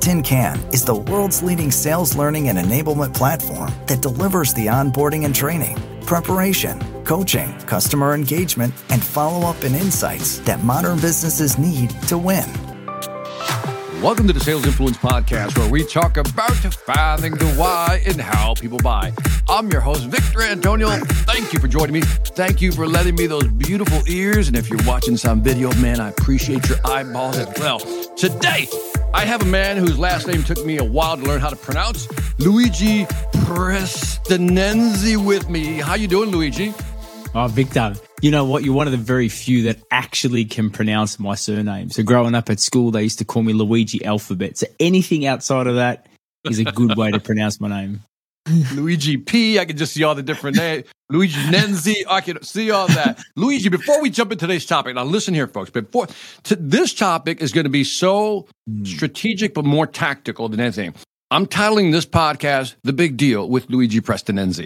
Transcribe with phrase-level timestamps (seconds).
[0.00, 5.24] Tin Can is the world's leading sales learning and enablement platform that delivers the onboarding
[5.24, 11.90] and training, preparation, coaching, customer engagement, and follow up and insights that modern businesses need
[12.06, 12.44] to win.
[14.00, 18.54] Welcome to the Sales Influence Podcast, where we talk about finding the why and how
[18.54, 19.12] people buy.
[19.48, 20.88] I'm your host, Victor Antonio.
[21.26, 22.02] Thank you for joining me.
[22.02, 24.46] Thank you for letting me those beautiful ears.
[24.46, 27.80] And if you're watching some video, man, I appreciate your eyeballs as well.
[28.16, 28.68] Today,
[29.14, 31.56] I have a man whose last name took me a while to learn how to
[31.56, 32.08] pronounce.
[32.38, 33.04] Luigi
[33.46, 35.78] Prestinenzi with me.
[35.78, 36.74] How you doing, Luigi?
[37.34, 38.64] Oh, Victor, you know what?
[38.64, 41.90] You're one of the very few that actually can pronounce my surname.
[41.90, 44.58] So growing up at school, they used to call me Luigi Alphabet.
[44.58, 46.06] So anything outside of that
[46.44, 48.02] is a good way to pronounce my name.
[48.74, 49.58] Luigi P.
[49.58, 50.84] I can just see all the different names.
[51.10, 52.04] Luigi Nenzi.
[52.08, 53.22] I can see all that.
[53.36, 55.70] Luigi, before we jump into today's topic, now listen here, folks.
[55.70, 56.06] Before
[56.44, 58.84] to, this topic is going to be so hmm.
[58.84, 60.94] strategic, but more tactical than anything.
[61.30, 64.64] I'm titling this podcast "The Big Deal" with Luigi Prestinenzi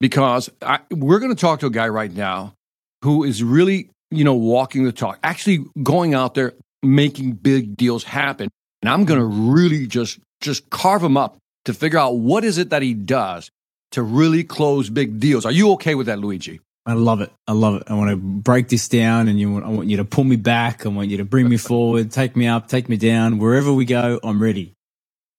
[0.00, 2.54] because I, we're going to talk to a guy right now
[3.02, 8.04] who is really, you know, walking the talk, actually going out there making big deals
[8.04, 8.48] happen,
[8.82, 12.58] and I'm going to really just just carve him up to figure out what is
[12.58, 13.50] it that he does
[13.92, 15.46] to really close big deals.
[15.46, 16.60] Are you okay with that, Luigi?
[16.86, 17.32] I love it.
[17.46, 17.84] I love it.
[17.86, 20.36] I want to break this down and you want, I want you to pull me
[20.36, 20.84] back.
[20.84, 23.38] I want you to bring me forward, take me up, take me down.
[23.38, 24.74] Wherever we go, I'm ready.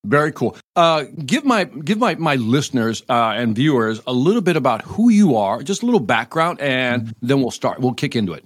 [0.05, 0.55] Very cool.
[0.75, 5.09] Uh, give my give my my listeners uh, and viewers a little bit about who
[5.09, 7.79] you are, just a little background, and then we'll start.
[7.79, 8.45] We'll kick into it.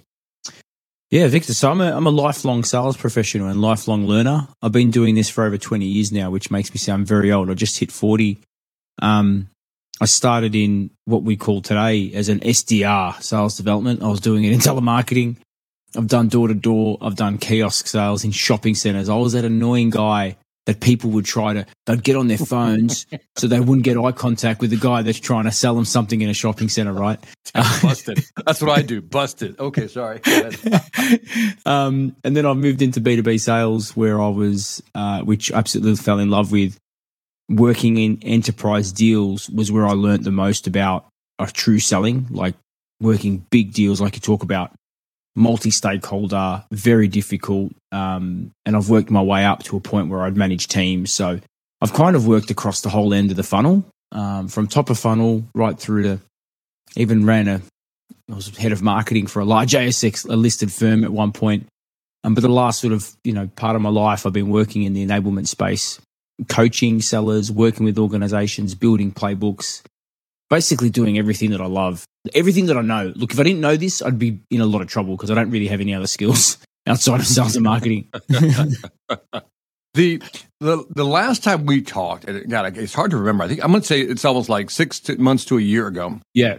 [1.10, 1.54] Yeah, Victor.
[1.54, 4.46] So I'm a, I'm a lifelong sales professional and lifelong learner.
[4.62, 7.50] I've been doing this for over 20 years now, which makes me sound very old.
[7.50, 8.38] I just hit 40.
[9.02, 9.48] Um,
[10.00, 14.02] I started in what we call today as an SDR, sales development.
[14.02, 15.36] I was doing it in telemarketing.
[15.96, 16.96] I've done door to door.
[17.00, 19.08] I've done kiosk sales in shopping centers.
[19.08, 20.36] I was that annoying guy
[20.70, 23.04] that people would try to, they'd get on their phones
[23.36, 26.20] so they wouldn't get eye contact with the guy that's trying to sell them something
[26.20, 27.18] in a shopping center, right?
[27.82, 28.20] Busted.
[28.46, 29.02] That's what I do.
[29.02, 29.58] Busted.
[29.58, 30.20] Okay, sorry.
[31.66, 35.96] um, and then I moved into B2B sales where I was, uh, which I absolutely
[35.96, 36.78] fell in love with.
[37.48, 41.08] Working in enterprise deals was where I learned the most about
[41.40, 42.54] a true selling, like
[43.00, 44.70] working big deals, like you talk about
[45.36, 47.72] multi-stakeholder, very difficult.
[47.92, 51.12] Um, and I've worked my way up to a point where I'd manage teams.
[51.12, 51.40] So
[51.80, 54.98] I've kind of worked across the whole end of the funnel, um, from top of
[54.98, 56.20] funnel right through to
[56.96, 57.62] even ran a,
[58.30, 61.66] I was head of marketing for a large ASX a listed firm at one point.
[62.22, 64.82] Um, but the last sort of, you know, part of my life, I've been working
[64.82, 66.00] in the enablement space,
[66.48, 69.82] coaching sellers, working with organizations, building playbooks,
[70.50, 73.12] basically doing everything that I love, everything that I know.
[73.16, 75.34] Look, if I didn't know this, I'd be in a lot of trouble because I
[75.34, 78.08] don't really have any other skills outside of sales and marketing.
[79.94, 80.22] the
[80.60, 83.44] the the last time we talked, and God, it's hard to remember.
[83.44, 86.20] I think I'm going to say it's almost like six months to a year ago.
[86.34, 86.58] Yeah,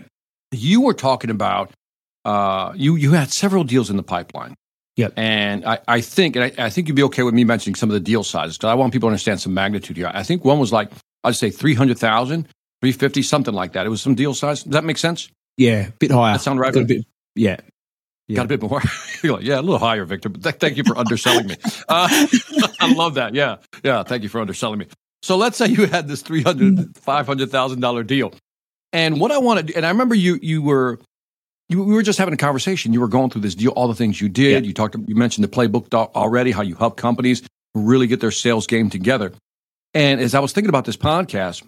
[0.52, 1.72] you were talking about
[2.26, 4.56] uh, you you had several deals in the pipeline.
[4.98, 7.76] Yeah, and I, I think and I, I think you'd be okay with me mentioning
[7.76, 10.12] some of the deal sizes because I want people to understand some magnitude here.
[10.14, 10.92] I think one was like
[11.24, 12.48] I'd say three hundred thousand
[12.82, 13.86] 350, something like that.
[13.86, 14.64] It was some deal size.
[14.64, 15.30] Does that make sense?
[15.58, 16.34] Yeah, a bit higher.
[16.34, 16.74] That sound right?
[16.74, 17.06] Got a bit,
[17.36, 17.58] yeah.
[18.28, 18.36] yeah.
[18.36, 18.82] Got a bit more.
[19.24, 20.30] You're like, yeah, a little higher, Victor.
[20.30, 21.58] But th- thank you for underselling me.
[21.88, 22.28] Uh,
[22.80, 23.36] I love that.
[23.36, 24.04] Yeah, yeah.
[24.04, 24.88] Thank you for underselling me.
[25.22, 28.34] So let's say you had this three hundred, five hundred thousand dollar deal,
[28.92, 31.00] and what I wanted, and I remember you you were
[31.72, 32.92] you, we were just having a conversation.
[32.94, 34.64] You were going through this deal, all the things you did.
[34.64, 34.68] Yeah.
[34.68, 37.44] You talked, you mentioned the playbook already, how you help companies
[37.74, 39.32] really get their sales game together.
[39.94, 41.64] And as I was thinking about this podcast,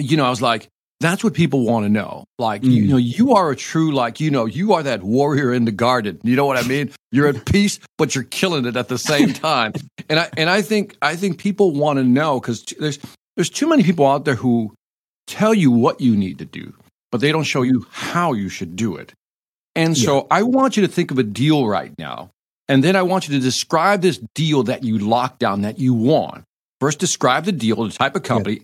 [0.00, 0.68] you know, I was like,
[1.00, 2.24] that's what people want to know.
[2.38, 2.70] Like, mm.
[2.70, 5.72] you know, you are a true, like, you know, you are that warrior in the
[5.72, 6.20] garden.
[6.22, 6.92] You know what I mean?
[7.10, 9.72] You're at peace, but you're killing it at the same time.
[10.08, 12.98] and I and I think I think people want to know because there's
[13.36, 14.74] there's too many people out there who
[15.26, 16.74] tell you what you need to do,
[17.10, 19.14] but they don't show you how you should do it.
[19.74, 20.26] And so yeah.
[20.30, 22.30] I want you to think of a deal right now.
[22.68, 25.94] And then I want you to describe this deal that you locked down that you
[25.94, 26.44] want.
[26.80, 28.62] First, describe the deal, the type of company, yeah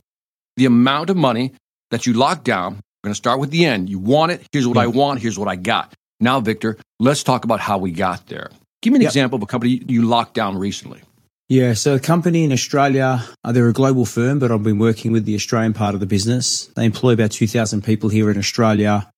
[0.57, 1.53] the amount of money
[1.91, 2.75] that you lock down.
[2.75, 3.89] We're going to start with the end.
[3.89, 4.43] You want it.
[4.53, 5.21] Here's what I want.
[5.21, 5.93] Here's what I got.
[6.19, 8.51] Now, Victor, let's talk about how we got there.
[8.83, 9.11] Give me an yep.
[9.11, 11.03] example of a company you locked down recently.
[11.49, 15.13] Yeah, so a company in Australia, uh, they're a global firm, but I've been working
[15.13, 16.67] with the Australian part of the business.
[16.75, 19.09] They employ about 2,000 people here in Australia,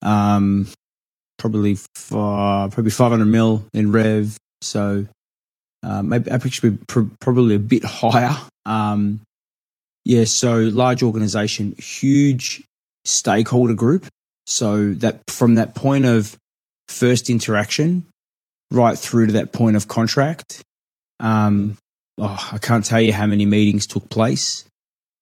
[0.00, 0.68] um,
[1.38, 1.76] probably
[2.12, 4.36] uh, probably 500 mil in rev.
[4.60, 5.06] So
[5.82, 8.36] uh, maybe actually probably a bit higher.
[8.64, 9.20] Um,
[10.04, 12.64] yeah, so large organization, huge
[13.04, 14.06] stakeholder group.
[14.46, 16.36] So that from that point of
[16.88, 18.06] first interaction
[18.70, 20.62] right through to that point of contract,
[21.20, 21.76] um,
[22.18, 24.64] oh, I can't tell you how many meetings took place,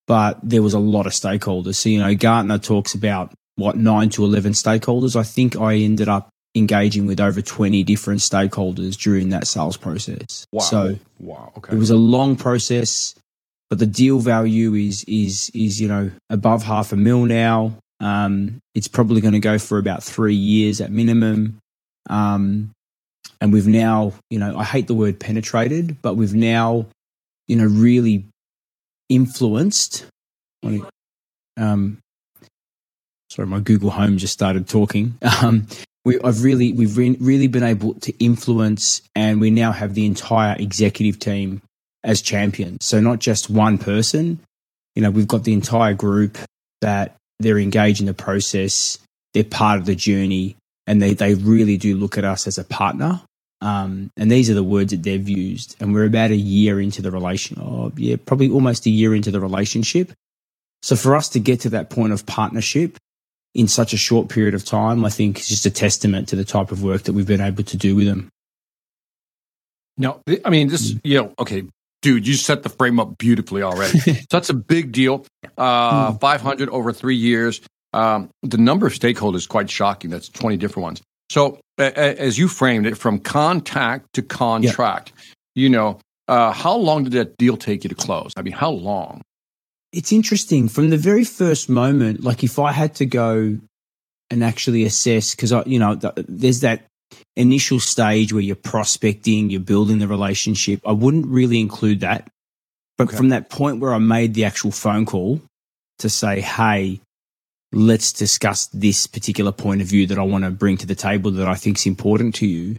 [0.07, 1.77] but there was a lot of stakeholders.
[1.77, 5.17] So, you know, Gartner talks about what nine to 11 stakeholders.
[5.17, 10.47] I think I ended up engaging with over 20 different stakeholders during that sales process.
[10.53, 10.61] Wow.
[10.63, 11.53] So, wow.
[11.59, 11.75] Okay.
[11.75, 13.15] it was a long process,
[13.71, 17.73] but the deal value is, is, is, you know, above half a mil now.
[18.01, 21.59] Um, it's probably going to go for about three years at minimum.
[22.09, 22.73] Um,
[23.41, 26.87] and we've now, you know, I hate the word penetrated, but we've now,
[27.47, 28.25] you know, really
[29.09, 30.07] influenced.
[31.57, 31.99] Um,
[33.31, 35.17] sorry, my Google Home just started talking.
[35.43, 35.69] Um,
[36.03, 40.07] we, I've really, we've re- really been able to influence, and we now have the
[40.07, 41.61] entire executive team
[42.05, 42.85] as champions.
[42.85, 44.41] So not just one person.
[44.95, 46.39] You know, we've got the entire group
[46.81, 48.99] that they're engaged in the process.
[49.35, 50.57] They're part of the journey,
[50.87, 53.21] and they they really do look at us as a partner.
[53.63, 55.77] Um, and these are the words that they've used.
[55.81, 57.59] And we're about a year into the relation.
[57.61, 60.13] Oh, yeah, probably almost a year into the relationship.
[60.83, 62.97] So for us to get to that point of partnership
[63.55, 66.45] in such a short period of time, I think is just a testament to the
[66.45, 68.31] type of work that we've been able to do with them.
[69.99, 71.65] No, I mean, this, you know, okay,
[72.03, 73.99] dude, you set the frame up beautifully already.
[73.99, 75.27] so that's a big deal.
[75.57, 77.61] Uh, 500 over three years.
[77.93, 80.11] Um, the number of stakeholders is quite shocking.
[80.11, 81.03] That's 20 different ones.
[81.29, 85.13] So, uh, as you framed it, from contact to contract,
[85.55, 88.33] you know, uh, how long did that deal take you to close?
[88.37, 89.23] I mean, how long?
[89.93, 92.23] It's interesting from the very first moment.
[92.23, 93.59] Like, if I had to go
[94.31, 96.87] and actually assess, because I, you know, th- there's that
[97.37, 100.81] initial stage where you're prospecting, you're building the relationship.
[100.87, 102.29] I wouldn't really include that,
[102.99, 103.17] but Okay.
[103.17, 105.41] from that point where I made the actual phone call
[105.99, 107.01] to say, "Hey,
[107.73, 111.31] let's discuss this particular point of view that I want to bring to the table
[111.33, 112.77] that I think is important to you.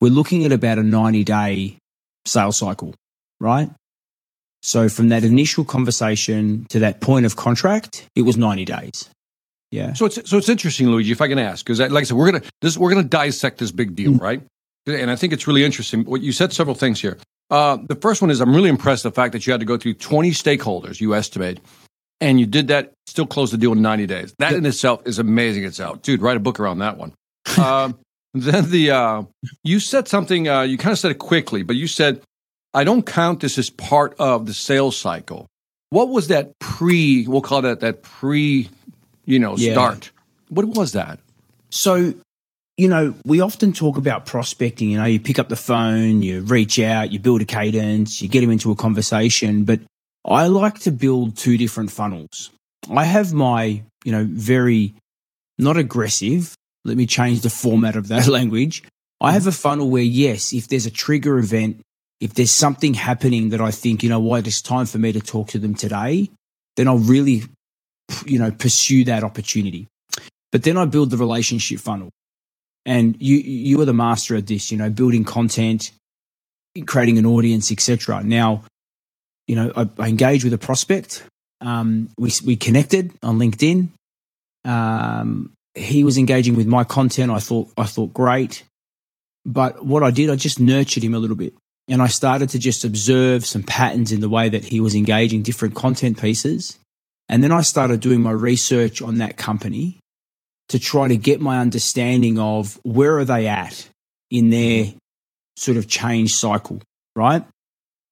[0.00, 1.78] We're looking at about a 90 day
[2.26, 2.94] sales cycle,
[3.40, 3.70] right?
[4.62, 9.08] So from that initial conversation to that point of contract, it was 90 days.
[9.70, 9.92] Yeah.
[9.94, 11.12] So it's so it's interesting, Luigi.
[11.12, 13.72] If I can ask, because like I said, we're gonna this we're gonna dissect this
[13.72, 14.42] big deal, right?
[14.86, 16.04] And I think it's really interesting.
[16.04, 17.18] What you said several things here.
[17.50, 19.76] Uh, the first one is I'm really impressed the fact that you had to go
[19.76, 21.00] through 20 stakeholders.
[21.00, 21.60] You estimate,
[22.20, 22.92] and you did that.
[23.06, 24.34] Still close the deal in 90 days.
[24.38, 25.64] That in itself is amazing.
[25.64, 26.22] It's out, dude.
[26.22, 27.12] Write a book around that one.
[27.60, 27.98] um,
[28.34, 29.22] then the uh,
[29.64, 30.48] you said something.
[30.48, 32.22] Uh, you kind of said it quickly, but you said
[32.74, 35.46] I don't count this as part of the sales cycle.
[35.90, 37.26] What was that pre?
[37.26, 38.68] We'll call that that pre,
[39.26, 39.72] you know, Yeah.
[39.72, 40.10] start.
[40.48, 41.18] What was that?
[41.70, 42.14] So,
[42.76, 44.90] you know, we often talk about prospecting.
[44.90, 48.28] You know, you pick up the phone, you reach out, you build a cadence, you
[48.28, 49.64] get them into a conversation.
[49.64, 49.80] But
[50.24, 52.50] I like to build two different funnels.
[52.90, 54.94] I have my, you know, very
[55.58, 56.54] not aggressive.
[56.84, 58.84] Let me change the format of that language.
[59.20, 61.80] I have a funnel where, yes, if there's a trigger event,
[62.20, 65.20] if there's something happening that I think, you know what, it's time for me to
[65.20, 66.30] talk to them today,
[66.76, 67.44] then I'll really,
[68.24, 69.88] you know, pursue that opportunity.
[70.52, 72.10] But then I build the relationship funnel.
[72.84, 75.90] And you you are the master of this, you know, building content,
[76.86, 78.22] creating an audience, etc.
[78.22, 78.62] Now,
[79.48, 81.24] you know, I, I engage with a prospect.
[81.60, 83.88] Um, we we connected on LinkedIn.
[84.64, 87.32] Um, he was engaging with my content.
[87.32, 88.62] I thought I thought great,
[89.44, 91.54] but what I did, I just nurtured him a little bit,
[91.88, 95.42] and I started to just observe some patterns in the way that he was engaging
[95.42, 96.78] different content pieces,
[97.28, 99.98] and then I started doing my research on that company
[100.68, 103.88] to try to get my understanding of where are they at
[104.30, 104.92] in their
[105.56, 106.80] sort of change cycle,
[107.14, 107.44] right?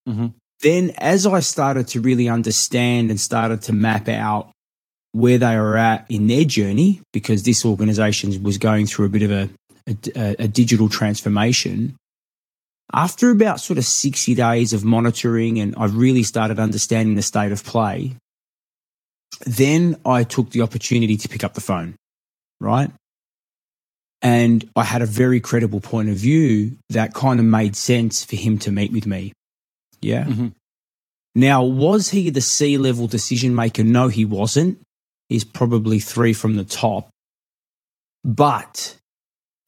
[0.08, 0.34] Mhm.
[0.60, 4.50] Then, as I started to really understand and started to map out
[5.12, 9.22] where they were at in their journey, because this organization was going through a bit
[9.22, 9.50] of a,
[9.86, 11.96] a, a digital transformation.
[12.92, 17.52] After about sort of 60 days of monitoring, and I really started understanding the state
[17.52, 18.16] of play,
[19.46, 21.94] then I took the opportunity to pick up the phone
[22.64, 22.90] right?
[24.22, 28.36] And I had a very credible point of view that kind of made sense for
[28.36, 29.32] him to meet with me.
[30.00, 30.24] Yeah.
[30.24, 30.52] Mhm.
[31.34, 33.84] Now, was he the C level decision maker?
[33.84, 34.80] No, he wasn't.
[35.28, 37.08] He's probably three from the top.
[38.24, 38.96] But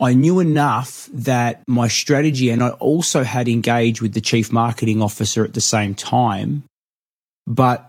[0.01, 5.03] I knew enough that my strategy, and I also had engaged with the chief marketing
[5.03, 6.65] officer at the same time.
[7.47, 7.87] But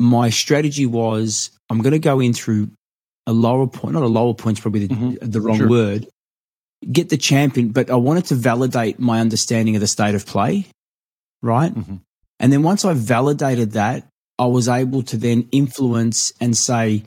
[0.00, 2.70] my strategy was I'm going to go in through
[3.26, 5.32] a lower point, not a lower point's probably the, Mhm.
[5.32, 5.68] the wrong Sure.
[5.68, 6.06] word.
[6.92, 10.66] Get the champion, but I wanted to validate my understanding of the state of play,
[11.42, 11.74] right?
[11.74, 12.00] Mhm.
[12.38, 14.06] And then once I validated that,
[14.38, 17.04] I was able to then influence and say,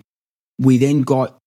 [0.58, 1.38] we then got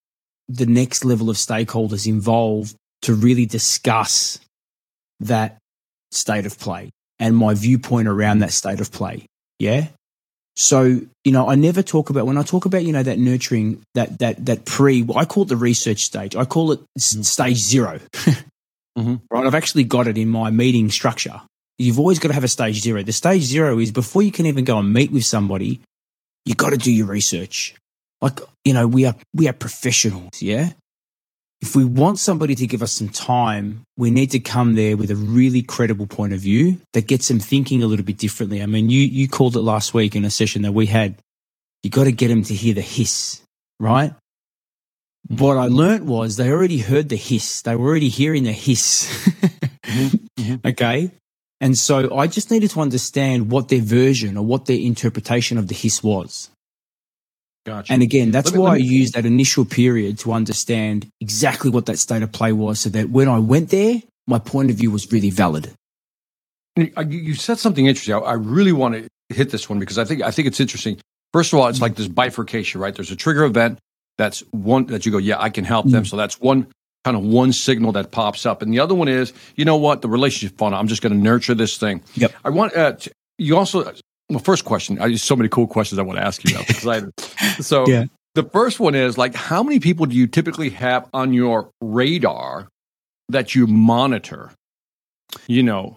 [0.49, 4.39] the next level of stakeholders involved to really discuss
[5.21, 5.59] that
[6.13, 6.91] state of play.
[7.19, 9.25] and my viewpoint around that state of play.
[9.61, 9.89] Yeah.
[10.57, 13.83] So, you know, I never talk about when I talk about, you know, that nurturing,
[13.95, 16.37] that that that pre I call it the research stage.
[16.37, 17.23] I call it mm-hmm.
[17.23, 19.17] stage 0 mm-hmm.
[19.31, 19.47] Right.
[19.47, 21.41] I've actually got it in my meeting structure.
[21.79, 23.03] You've always got to have a stage zero.
[23.03, 25.81] The stage zero is before you can even go and meet with somebody,
[26.45, 27.75] you got to do your research.
[28.21, 30.73] Like, you know, we are we are professionals, yeah?
[31.63, 35.13] If we want somebody to give us some time, we need to come there with
[35.13, 38.61] a really credible point of view that gets them thinking a little bit differently.
[38.61, 41.15] I mean, you, you called it last week in a session that we had.
[41.85, 43.43] You got to get them to hear the hiss,
[43.79, 44.13] right?
[45.29, 47.63] What I learned was they already heard the hiss.
[47.63, 49.07] They were already hearing the hiss.
[49.85, 50.17] mm-hmm.
[50.43, 50.67] mm-hmm.
[50.67, 51.13] Okay.
[51.61, 55.69] And so I just needed to understand what their version or what their interpretation of
[55.69, 56.51] the hiss was.
[57.65, 57.93] Gotcha.
[57.93, 61.87] And again, that's me, why me, I used that initial period to understand exactly what
[61.87, 64.91] that state of play was so that when I went there, my point of view
[64.91, 65.73] was really valid.
[66.77, 68.15] You said something interesting.
[68.15, 70.99] I really want to hit this one because I think I think it's interesting.
[71.33, 72.95] First of all, it's like this bifurcation, right?
[72.95, 73.79] There's a trigger event
[74.19, 76.05] that's one that you go, yeah, I can help them.
[76.05, 76.07] Mm.
[76.07, 76.67] So that's one
[77.05, 80.03] kind of one signal that pops up, and the other one is, you know what,
[80.03, 80.73] the relationship fun.
[80.73, 82.03] I'm just going to nurture this thing.
[82.15, 82.33] Yep.
[82.45, 82.97] I want uh,
[83.39, 83.93] you also
[84.33, 85.01] well, first question.
[85.01, 86.55] I so many cool questions I want to ask you.
[86.55, 87.07] Now,
[87.61, 88.07] so yeah.
[88.35, 92.69] the first one is like, how many people do you typically have on your radar
[93.29, 94.51] that you monitor?
[95.47, 95.97] You know,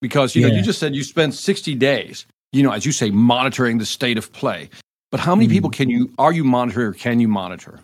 [0.00, 0.48] because you yeah.
[0.48, 2.26] know you just said you spend sixty days.
[2.52, 4.68] You know, as you say, monitoring the state of play.
[5.10, 5.52] But how many mm.
[5.52, 7.80] people can you are you monitoring or can you monitor?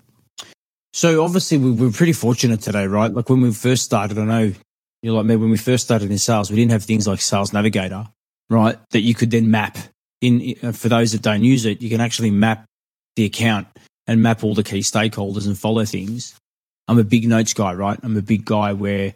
[0.93, 3.13] So obviously we are pretty fortunate today, right?
[3.13, 4.53] Like when we first started, I know
[5.03, 5.37] you're like me.
[5.37, 8.09] When we first started in sales, we didn't have things like Sales Navigator
[8.51, 8.79] right?
[8.91, 9.79] That you could then map
[10.21, 12.65] in uh, for those that don't use it, you can actually map
[13.17, 13.69] the account
[14.07, 16.35] and map all the key stakeholders and follow things.
[16.87, 17.99] I'm a big notes guy, right?
[18.03, 19.15] I'm a big guy where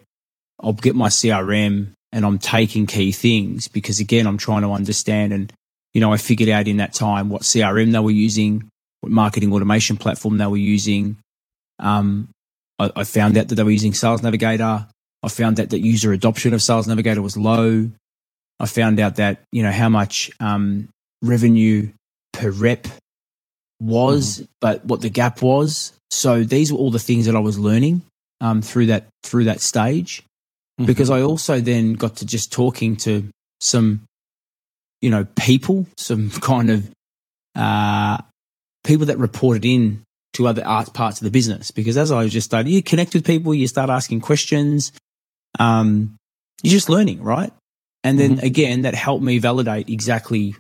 [0.61, 5.33] I'll get my CRM and I'm taking key things because again, I'm trying to understand
[5.33, 5.53] and,
[5.95, 8.69] you know, I figured out in that time what CRM they were using,
[9.01, 11.17] what marketing automation platform they were using.
[11.79, 12.29] Um,
[12.79, 14.87] I, I found out that they were using Sales Navigator.
[15.23, 17.91] I found out that user adoption of Sales Navigator was low.
[18.61, 20.89] I found out that, you know, how much um,
[21.23, 21.91] revenue
[22.33, 22.87] per rep
[23.81, 24.45] was, mm-hmm.
[24.61, 25.93] but what the gap was.
[26.11, 28.03] So these were all the things that I was learning
[28.41, 30.87] um, through that through that stage, mm-hmm.
[30.87, 33.29] because I also then got to just talking to
[33.61, 34.03] some,
[35.01, 36.91] you know, people, some kind of
[37.57, 38.19] uh,
[38.85, 40.03] people that reported in
[40.35, 41.71] to other art parts of the business.
[41.71, 44.93] Because as I was just started, you connect with people, you start asking questions,
[45.59, 46.17] um,
[46.63, 47.53] you're just learning, right?
[48.05, 48.47] And then mm-hmm.
[48.47, 50.55] again, that helped me validate exactly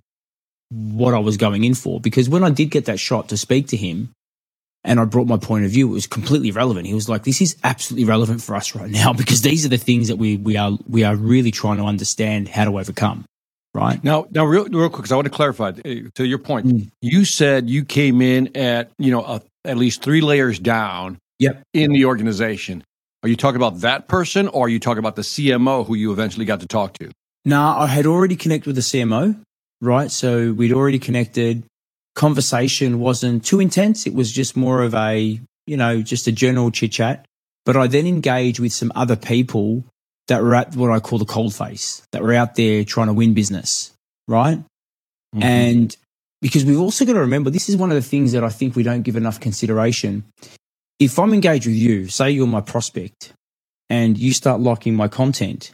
[0.70, 2.00] what I was going in for.
[2.00, 4.12] Because when I did get that shot to speak to him
[4.84, 6.86] and I brought my point of view, it was completely relevant.
[6.86, 9.76] He was like, this is absolutely relevant for us right now because these are the
[9.76, 13.24] things that we, we are, we are really trying to understand how to overcome.
[13.74, 16.66] Right now, now, real, real quick, because I want to clarify uh, to your point.
[16.66, 16.90] Mm.
[17.00, 21.16] You said you came in at you know a, at least three layers down.
[21.38, 21.62] Yep.
[21.72, 22.84] in the organization.
[23.22, 26.12] Are you talking about that person, or are you talking about the CMO who you
[26.12, 27.10] eventually got to talk to?
[27.44, 29.40] Nah, I had already connected with the CMO,
[29.80, 30.10] right?
[30.10, 31.64] So we'd already connected.
[32.14, 34.06] Conversation wasn't too intense.
[34.06, 37.26] It was just more of a, you know, just a general chit chat.
[37.64, 39.84] But I then engaged with some other people
[40.28, 43.12] that were at what I call the cold face, that were out there trying to
[43.12, 43.92] win business,
[44.28, 44.58] right?
[45.34, 45.42] Mm-hmm.
[45.42, 45.96] And
[46.40, 48.76] because we've also got to remember, this is one of the things that I think
[48.76, 50.24] we don't give enough consideration.
[50.98, 53.32] If I'm engaged with you, say you're my prospect,
[53.90, 55.72] and you start liking my content,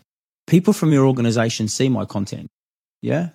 [0.49, 2.49] people from your organization see my content.
[3.03, 3.31] Yeah.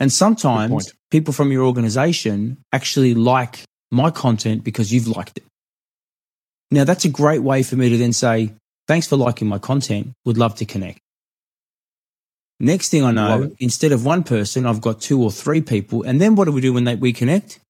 [0.00, 5.44] And sometimes people from your organization actually like my content because you've liked it.
[6.70, 8.52] Now, that's a great way for me to then say,
[8.88, 10.12] thanks for liking my content.
[10.24, 10.98] Would love to connect.
[12.58, 16.02] Next thing I know, instead of one person, I've got two or three people.
[16.02, 17.60] And then what do we do when they, we connect?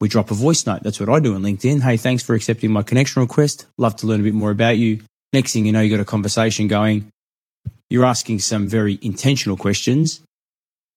[0.00, 0.82] We drop a voice note.
[0.82, 1.80] That's what I do on LinkedIn.
[1.80, 3.66] Hey, thanks for accepting my connection request.
[3.78, 5.00] Love to learn a bit more about you.
[5.32, 7.11] Next thing you know, you got a conversation going
[7.92, 10.22] you're asking some very intentional questions.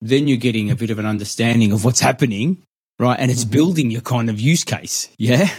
[0.02, 2.64] Then you're getting a bit of an understanding of what's happening,
[3.00, 3.20] right?
[3.20, 3.52] And it's mm-hmm.
[3.52, 5.10] building your kind of use case.
[5.18, 5.50] Yeah.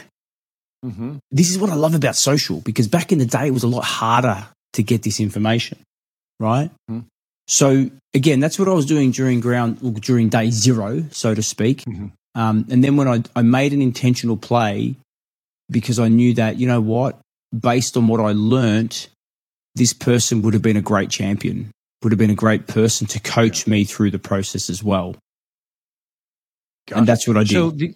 [0.85, 1.17] Mm-hmm.
[1.31, 3.69] This is what I love about social because back in the day, it was a
[3.69, 5.79] lot harder to get this information,
[6.41, 6.71] right?
[6.91, 7.01] Mm-hmm.
[7.49, 11.85] So again, that's what I was doing during ground during day zero, so to speak.
[11.85, 12.07] Mm-hmm.
[12.35, 14.97] Um, and then when I, I made an intentional play
[15.71, 17.19] because I knew that, you know what,
[17.59, 19.09] based on what I learnt
[19.77, 21.71] this person would have been a great champion,
[22.03, 23.73] would have been a great person to coach yeah.
[23.73, 25.15] me through the process as well.
[26.89, 26.99] Gotcha.
[26.99, 27.53] And that's what I did.
[27.53, 27.95] So, the,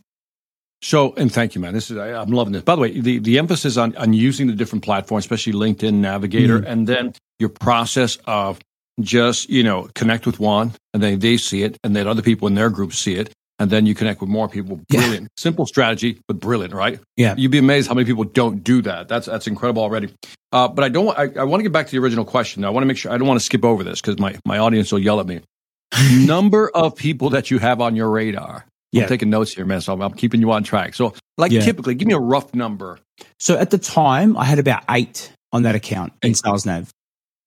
[0.83, 1.75] so, and thank you, man.
[1.75, 2.63] This is I, am loving this.
[2.63, 6.61] By the way, the, the emphasis on on using the different platforms, especially LinkedIn, Navigator,
[6.61, 6.67] mm.
[6.67, 8.61] and then your process of
[9.01, 12.49] just, you know, connect with one and then they see it and then other people
[12.49, 13.33] in their group see it.
[13.61, 14.81] And then you connect with more people.
[14.89, 15.25] Brilliant.
[15.25, 15.29] Yeah.
[15.37, 16.99] Simple strategy, but brilliant, right?
[17.17, 17.35] Yeah.
[17.37, 19.07] You'd be amazed how many people don't do that.
[19.07, 20.13] That's that's incredible already.
[20.51, 21.17] Uh, but I don't.
[21.17, 22.65] I, I want to get back to the original question.
[22.65, 24.59] I want to make sure I don't want to skip over this because my my
[24.59, 25.43] audience will yell at me.
[26.15, 28.65] Number of people that you have on your radar.
[28.93, 29.03] Yeah.
[29.03, 29.83] I'm taking notes here, man.
[29.83, 30.95] So I'm, I'm keeping you on track.
[30.95, 31.61] So, like, yeah.
[31.61, 32.99] typically, give me a rough number.
[33.39, 36.89] So at the time, I had about eight on that account in SalesNav,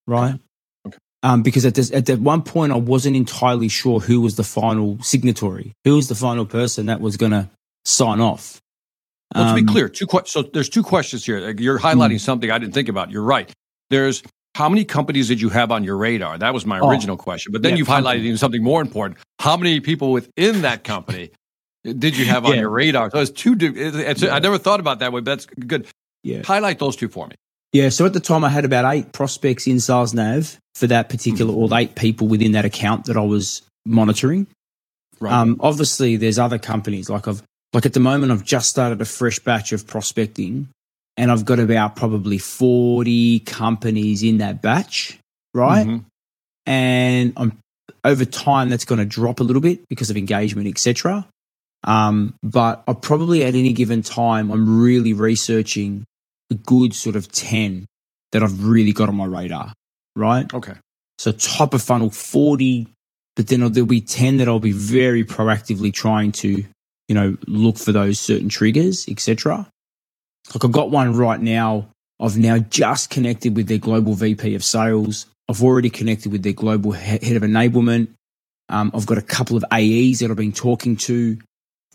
[0.06, 0.38] right?
[1.24, 4.44] Um, because at, this, at that one point I wasn't entirely sure who was the
[4.44, 7.48] final signatory, who was the final person that was going to
[7.86, 8.60] sign off.
[9.34, 9.88] Let's um, be clear.
[9.88, 11.50] Two que- so there's two questions here.
[11.58, 12.20] You're highlighting mm.
[12.20, 13.10] something I didn't think about.
[13.10, 13.50] You're right.
[13.88, 14.22] There's
[14.54, 16.36] how many companies did you have on your radar?
[16.38, 17.52] That was my oh, original question.
[17.52, 19.18] But then yeah, you've highlighted even something more important.
[19.40, 21.30] How many people within that company
[21.84, 22.60] did you have on yeah.
[22.60, 23.10] your radar?
[23.10, 23.56] So it's two.
[23.58, 24.34] It's, yeah.
[24.34, 25.86] I never thought about that way, but that's good.
[26.22, 26.42] Yeah.
[26.44, 27.34] Highlight those two for me.
[27.74, 31.52] Yeah, so at the time I had about eight prospects in SalesNav for that particular,
[31.52, 34.46] or eight people within that account that I was monitoring.
[35.18, 35.32] Right.
[35.32, 39.04] Um, obviously, there's other companies like I've like at the moment I've just started a
[39.04, 40.68] fresh batch of prospecting,
[41.16, 45.18] and I've got about probably forty companies in that batch,
[45.52, 45.84] right?
[45.84, 46.06] Mm-hmm.
[46.66, 47.58] And I'm
[48.04, 51.26] over time that's going to drop a little bit because of engagement, etc.
[51.82, 56.04] Um, but I probably at any given time I'm really researching
[56.50, 57.86] a good sort of 10
[58.32, 59.72] that I've really got on my radar,
[60.16, 60.52] right?
[60.52, 60.74] Okay.
[61.18, 62.88] So top of funnel 40,
[63.36, 66.64] but then there'll be 10 that I'll be very proactively trying to,
[67.08, 69.68] you know, look for those certain triggers, etc.
[70.52, 71.88] Like I've got one right now.
[72.20, 75.26] I've now just connected with their global VP of sales.
[75.48, 78.08] I've already connected with their global head of enablement.
[78.68, 81.38] Um, I've got a couple of AEs that I've been talking to.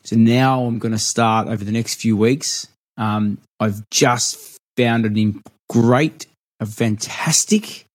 [0.04, 2.68] So now I'm going to start over the next few weeks
[3.00, 5.34] um, I've just found a
[5.70, 6.28] great,
[6.60, 7.86] a fantastic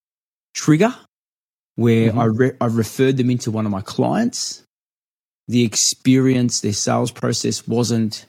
[0.53, 0.93] trigger
[1.75, 2.19] where mm-hmm.
[2.19, 4.63] I, re- I referred them into one of my clients.
[5.47, 8.25] The experience, their sales process wasn't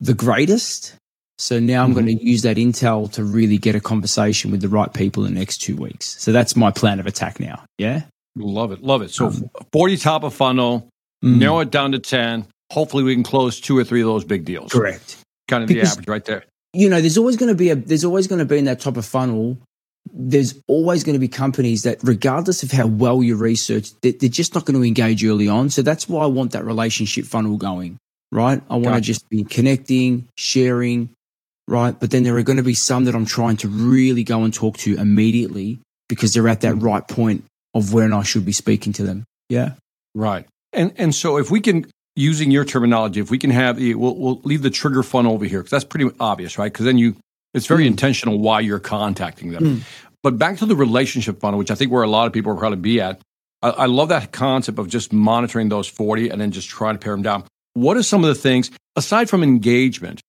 [0.00, 0.94] the greatest.
[1.38, 2.06] So now I'm mm-hmm.
[2.06, 5.34] going to use that intel to really get a conversation with the right people in
[5.34, 6.20] the next two weeks.
[6.20, 7.64] So that's my plan of attack now.
[7.78, 8.02] Yeah.
[8.36, 8.82] Love it.
[8.82, 9.10] Love it.
[9.10, 10.88] So um, 40 top of funnel,
[11.24, 12.46] mm, narrow it down to 10.
[12.70, 14.72] Hopefully we can close two or three of those big deals.
[14.72, 15.16] Correct
[15.48, 16.44] kind of because, the average right there.
[16.72, 18.80] You know, there's always going to be a there's always going to be in that
[18.80, 19.58] top of funnel.
[20.12, 24.28] There's always going to be companies that, regardless of how well you research, they're, they're
[24.28, 25.68] just not going to engage early on.
[25.70, 27.98] So that's why I want that relationship funnel going,
[28.30, 28.62] right?
[28.70, 29.00] I want gotcha.
[29.00, 31.10] to just be connecting, sharing,
[31.66, 31.98] right?
[31.98, 34.54] But then there are going to be some that I'm trying to really go and
[34.54, 36.82] talk to immediately because they're at that mm.
[36.82, 39.24] right point of when I should be speaking to them.
[39.48, 39.72] Yeah.
[40.14, 40.46] Right.
[40.72, 44.40] And and so if we can using your terminology, if we can have, we'll, we'll
[44.42, 46.72] leave the trigger funnel over here because that's pretty obvious, right?
[46.72, 47.14] Because then you,
[47.54, 47.88] it's very mm.
[47.88, 49.62] intentional why you're contacting them.
[49.62, 49.82] Mm.
[50.22, 52.58] But back to the relationship funnel, which I think where a lot of people will
[52.58, 53.20] probably be at.
[53.62, 56.98] I, I, love that concept of just monitoring those 40 and then just trying to
[56.98, 57.44] pare them down.
[57.74, 60.20] What are some of the things, aside from engagement,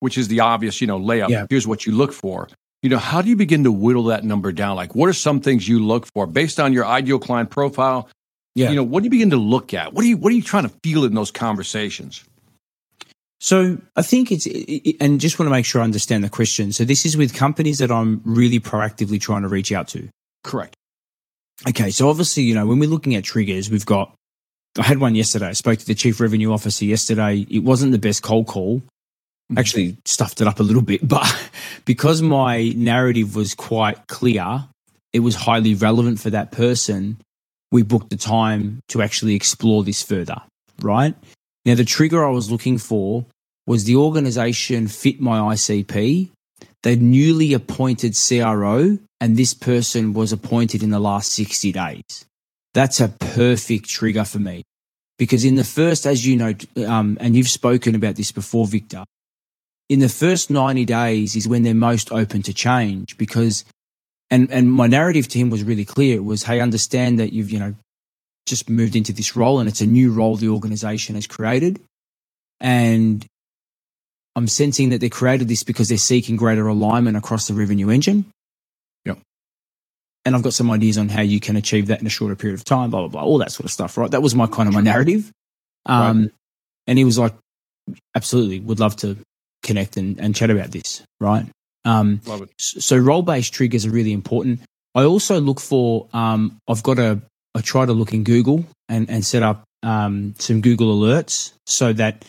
[0.00, 1.46] which is the obvious, you know, layup, yeah.
[1.48, 2.48] here's what you look for.
[2.82, 4.76] You know, how do you begin to whittle that number down?
[4.76, 8.08] Like, what are some things you look for based on your ideal client profile,
[8.56, 8.70] yeah.
[8.70, 9.92] You know, what do you begin to look at?
[9.92, 12.24] What are you what are you trying to feel in those conversations?
[13.38, 16.72] So I think it's, it, and just want to make sure I understand the question.
[16.72, 20.08] So this is with companies that I'm really proactively trying to reach out to.
[20.42, 20.74] Correct.
[21.68, 21.90] Okay.
[21.90, 24.14] So obviously, you know, when we're looking at triggers, we've got,
[24.78, 25.48] I had one yesterday.
[25.48, 27.46] I spoke to the chief revenue officer yesterday.
[27.50, 28.78] It wasn't the best cold call.
[28.78, 29.58] Mm-hmm.
[29.58, 31.50] Actually stuffed it up a little bit, but
[31.84, 34.64] because my narrative was quite clear,
[35.12, 37.18] it was highly relevant for that person
[37.70, 40.36] we booked the time to actually explore this further,
[40.80, 41.14] right?
[41.64, 43.26] Now, the trigger I was looking for
[43.66, 46.30] was the organization fit my ICP.
[46.82, 52.26] They newly appointed CRO, and this person was appointed in the last 60 days.
[52.74, 54.62] That's a perfect trigger for me
[55.18, 56.54] because in the first, as you know,
[56.86, 59.04] um, and you've spoken about this before, Victor,
[59.88, 63.64] in the first 90 days is when they're most open to change because
[64.30, 66.16] and and my narrative to him was really clear.
[66.16, 67.74] It was, hey, understand that you've you know
[68.46, 71.80] just moved into this role, and it's a new role the organization has created,
[72.60, 73.26] and
[74.36, 78.26] I'm sensing that they created this because they're seeking greater alignment across the revenue engine.
[79.06, 79.18] Yep.
[80.26, 82.58] And I've got some ideas on how you can achieve that in a shorter period
[82.58, 84.10] of time, blah, blah, blah, all that sort of stuff, right?
[84.10, 85.32] That was my kind of my narrative.
[85.86, 86.30] Um, right.
[86.86, 87.32] And he was like,
[88.14, 89.16] absolutely, would love to
[89.62, 91.46] connect and, and chat about this, right?
[91.86, 92.50] Um, Love it.
[92.58, 94.60] So role based triggers are really important.
[94.94, 96.08] I also look for.
[96.12, 97.20] Um, I've got a.
[97.54, 101.92] I try to look in Google and and set up um, some Google alerts so
[101.94, 102.24] that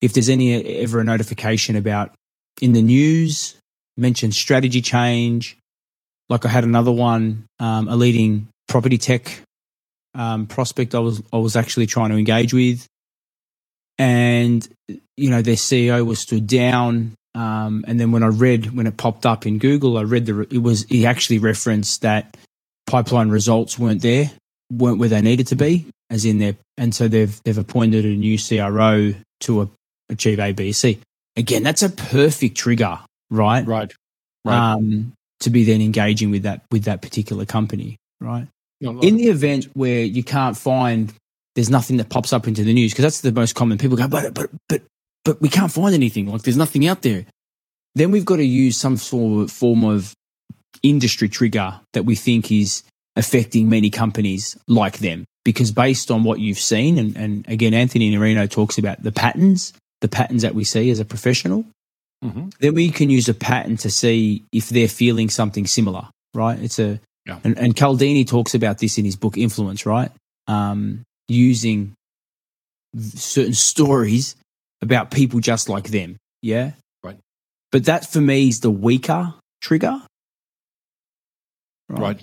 [0.00, 2.12] if there's any ever a notification about
[2.60, 3.56] in the news,
[3.96, 5.56] mention strategy change.
[6.28, 9.42] Like I had another one, um, a leading property tech
[10.14, 12.86] um, prospect I was I was actually trying to engage with,
[13.98, 14.66] and
[15.16, 17.14] you know their CEO was stood down.
[17.34, 20.40] Um, and then when I read when it popped up in Google, I read the
[20.40, 22.36] it was he actually referenced that
[22.86, 24.30] pipeline results weren't there,
[24.70, 28.08] weren't where they needed to be, as in their and so they've they've appointed a
[28.08, 29.70] new CRO to a,
[30.10, 31.00] achieve A, B, C.
[31.36, 32.98] Again, that's a perfect trigger,
[33.30, 33.66] right?
[33.66, 33.92] Right.
[34.44, 34.74] Right.
[34.74, 38.46] Um, to be then engaging with that with that particular company, right?
[38.80, 41.12] In the event where you can't find,
[41.54, 43.78] there's nothing that pops up into the news because that's the most common.
[43.78, 44.82] People go, but but but
[45.24, 46.26] but we can't find anything.
[46.26, 47.26] Like there's nothing out there.
[47.94, 50.14] Then we've got to use some sort of form of
[50.82, 52.82] industry trigger that we think is
[53.16, 55.24] affecting many companies like them.
[55.44, 59.72] Because based on what you've seen, and, and again, Anthony Iannarino talks about the patterns,
[60.00, 61.64] the patterns that we see as a professional,
[62.24, 62.48] mm-hmm.
[62.60, 66.58] then we can use a pattern to see if they're feeling something similar, right?
[66.60, 67.40] It's a, yeah.
[67.42, 70.12] and, and Cialdini talks about this in his book Influence, right?
[70.46, 71.94] Um, using
[72.96, 74.36] certain stories
[74.82, 76.16] about people just like them.
[76.42, 76.72] Yeah.
[77.02, 77.18] Right.
[77.70, 80.02] But that for me is the weaker trigger.
[81.88, 82.00] Right.
[82.00, 82.22] right.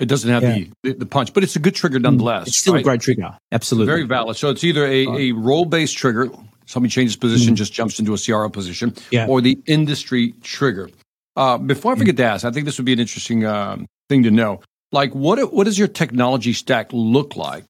[0.00, 0.64] It doesn't have yeah.
[0.82, 2.48] the, the punch, but it's a good trigger mm, nonetheless.
[2.48, 2.80] It's still right?
[2.80, 3.36] a great trigger.
[3.52, 3.86] Absolutely.
[3.86, 4.36] Very valid.
[4.36, 5.20] So it's either a, right.
[5.20, 6.28] a role based trigger,
[6.66, 7.58] somebody changes position, mm.
[7.58, 9.26] just jumps into a CRO position, yeah.
[9.26, 10.88] or the industry trigger.
[11.36, 14.22] Uh, before I forget to ask, I think this would be an interesting um, thing
[14.24, 14.60] to know.
[14.90, 17.64] Like, what what does your technology stack look like?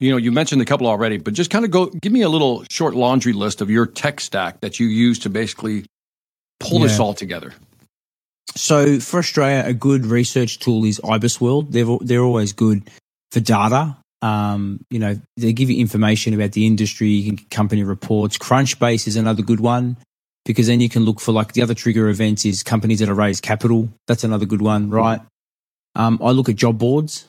[0.00, 2.28] You know, you mentioned a couple already, but just kind of go give me a
[2.28, 5.86] little short laundry list of your tech stack that you use to basically
[6.60, 6.88] pull yeah.
[6.88, 7.52] this all together.
[8.56, 11.70] So for Australia, a good research tool is IBISWorld.
[11.70, 12.90] They're they're always good
[13.32, 13.96] for data.
[14.22, 18.38] Um, you know, they give you information about the industry, company reports.
[18.38, 19.96] Crunchbase is another good one
[20.44, 23.18] because then you can look for like the other trigger events is companies that have
[23.18, 23.88] raised capital.
[24.06, 25.20] That's another good one, right?
[25.94, 27.28] Um, I look at job boards,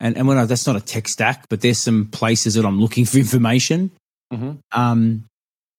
[0.00, 2.80] and and when I, that's not a tech stack, but there's some places that I'm
[2.80, 3.90] looking for information.
[4.32, 4.52] Mm-hmm.
[4.72, 5.24] Um,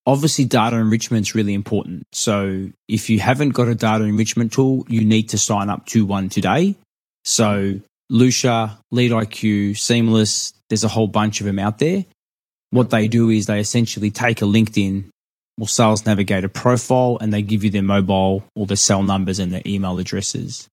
[0.05, 2.03] obviously data enrichment is really important.
[2.13, 6.05] So if you haven't got a data enrichment tool, you need to sign up to
[6.05, 6.75] one today.
[7.23, 7.79] So
[8.11, 12.05] Lusha, LeadIQ, Seamless, there's a whole bunch of them out there.
[12.69, 15.05] What they do is they essentially take a LinkedIn
[15.59, 19.51] or Sales Navigator profile and they give you their mobile or their cell numbers and
[19.51, 20.67] their email addresses.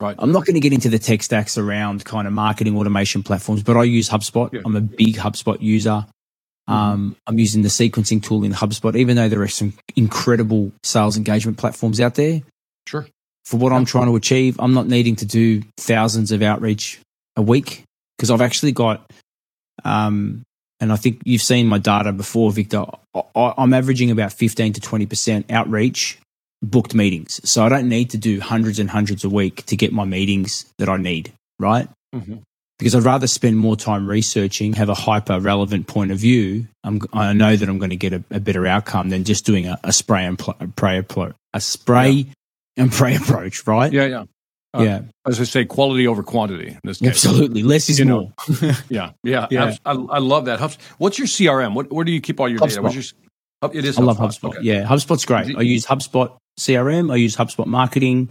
[0.00, 0.16] Right.
[0.18, 3.62] I'm not going to get into the tech stacks around kind of marketing automation platforms,
[3.62, 4.52] but I use HubSpot.
[4.52, 4.62] Yeah.
[4.64, 6.06] I'm a big HubSpot user.
[6.68, 6.72] Mm-hmm.
[6.72, 11.16] Um, I'm using the sequencing tool in HubSpot, even though there are some incredible sales
[11.16, 12.42] engagement platforms out there.
[12.88, 13.06] Sure.
[13.44, 17.00] For what I'm trying to achieve, I'm not needing to do thousands of outreach
[17.36, 17.84] a week
[18.16, 19.10] because I've actually got,
[19.84, 20.42] um,
[20.78, 22.84] and I think you've seen my data before, Victor.
[23.14, 26.18] I, I'm averaging about 15 to 20% outreach
[26.62, 27.40] booked meetings.
[27.48, 30.72] So I don't need to do hundreds and hundreds a week to get my meetings
[30.78, 31.88] that I need, right?
[32.14, 32.38] Mm-hmm
[32.82, 36.66] because I'd rather spend more time researching, have a hyper relevant point of view.
[36.82, 39.68] I'm, i know that I'm going to get a, a, better outcome than just doing
[39.68, 42.32] a, a spray and pl- pray approach, a spray yeah.
[42.78, 43.92] and pray approach, right?
[43.92, 44.24] Yeah, yeah.
[44.74, 45.02] Uh, yeah.
[45.24, 46.70] As I say, quality over quantity.
[46.70, 47.10] In this case.
[47.10, 47.62] Absolutely.
[47.62, 48.32] Less is you more.
[48.88, 49.12] yeah.
[49.22, 49.46] Yeah.
[49.48, 49.76] yeah.
[49.84, 50.76] I, I, love that.
[50.98, 51.74] What's your CRM?
[51.74, 52.68] What, where do you keep all your HubSpot.
[52.68, 52.82] data?
[52.82, 53.04] What's your,
[53.72, 54.50] it is I love HubSpot.
[54.50, 54.58] Okay.
[54.62, 54.84] Yeah.
[54.84, 55.56] HubSpot's great.
[55.56, 57.12] I use HubSpot CRM.
[57.12, 58.28] I use HubSpot marketing.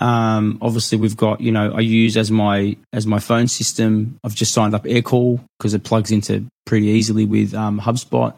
[0.00, 4.18] Um, obviously, we've got you know I use as my as my phone system.
[4.24, 8.34] I've just signed up AirCall because it plugs into pretty easily with um, HubSpot.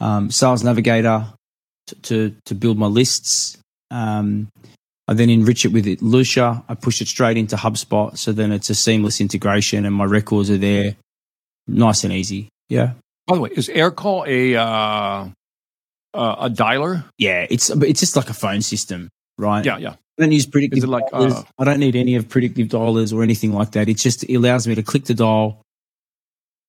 [0.00, 1.26] Um, Sales Navigator
[1.86, 3.58] to, to, to build my lists.
[3.90, 4.48] Um,
[5.08, 6.64] I then enrich it with it, Lusha.
[6.68, 10.50] I push it straight into HubSpot, so then it's a seamless integration, and my records
[10.50, 10.96] are there,
[11.68, 12.48] nice and easy.
[12.68, 12.94] Yeah.
[13.26, 15.28] By the way, is AirCall a uh,
[16.14, 17.04] uh, a dialer?
[17.18, 19.64] Yeah, it's it's just like a phone system, right?
[19.64, 19.94] Yeah, yeah.
[20.18, 21.04] I don't use predictive like.
[21.12, 23.88] Uh, I don't need any of predictive dialers or anything like that.
[23.88, 25.62] It just it allows me to click the dial.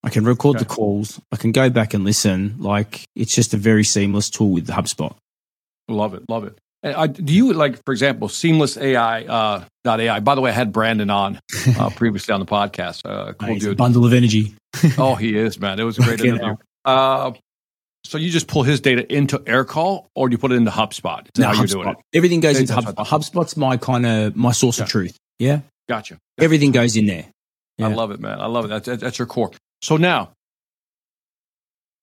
[0.03, 0.63] I can record okay.
[0.63, 1.19] the calls.
[1.31, 2.55] I can go back and listen.
[2.59, 5.15] Like it's just a very seamless tool with the HubSpot.
[5.87, 6.57] Love it, love it.
[6.83, 10.19] I, do you like, for example, Seamless AI uh, .ai?
[10.19, 11.39] By the way, I had Brandon on
[11.77, 13.01] uh, previously on the podcast.
[13.05, 13.77] Uh, cool nice, dude.
[13.77, 14.55] bundle of energy.
[14.97, 15.79] oh, he is man.
[15.79, 16.55] It was a great interview.
[16.85, 17.33] Uh,
[18.05, 21.25] so you just pull his data into AirCall, or do you put it into HubSpot?
[21.25, 21.57] That's no, how HubSpot.
[21.57, 21.97] you're doing it.
[22.13, 23.05] Everything goes into HubSpot.
[23.05, 24.83] HubSpot's my kind of my source yeah.
[24.83, 25.17] of truth.
[25.39, 26.17] Yeah, gotcha.
[26.39, 27.25] Everything goes in there.
[27.77, 27.87] Yeah.
[27.87, 28.39] I love it, man.
[28.39, 28.67] I love it.
[28.69, 29.51] That's, that's your core.
[29.81, 30.31] So now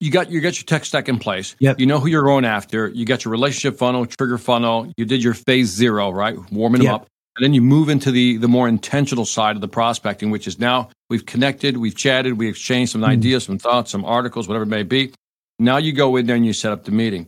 [0.05, 1.57] you got you got your tech stack in place.
[1.61, 1.81] Yep.
[1.81, 2.89] You know who you're going after.
[2.89, 4.93] You got your relationship funnel, trigger funnel.
[4.97, 6.37] You did your phase zero, right?
[6.53, 6.89] Warming yep.
[6.89, 7.07] them up.
[7.37, 10.59] And then you move into the the more intentional side of the prospecting, which is
[10.59, 13.09] now we've connected, we've chatted, we exchanged some mm.
[13.09, 15.13] ideas, some thoughts, some articles, whatever it may be.
[15.59, 17.27] Now you go in there and you set up the meeting.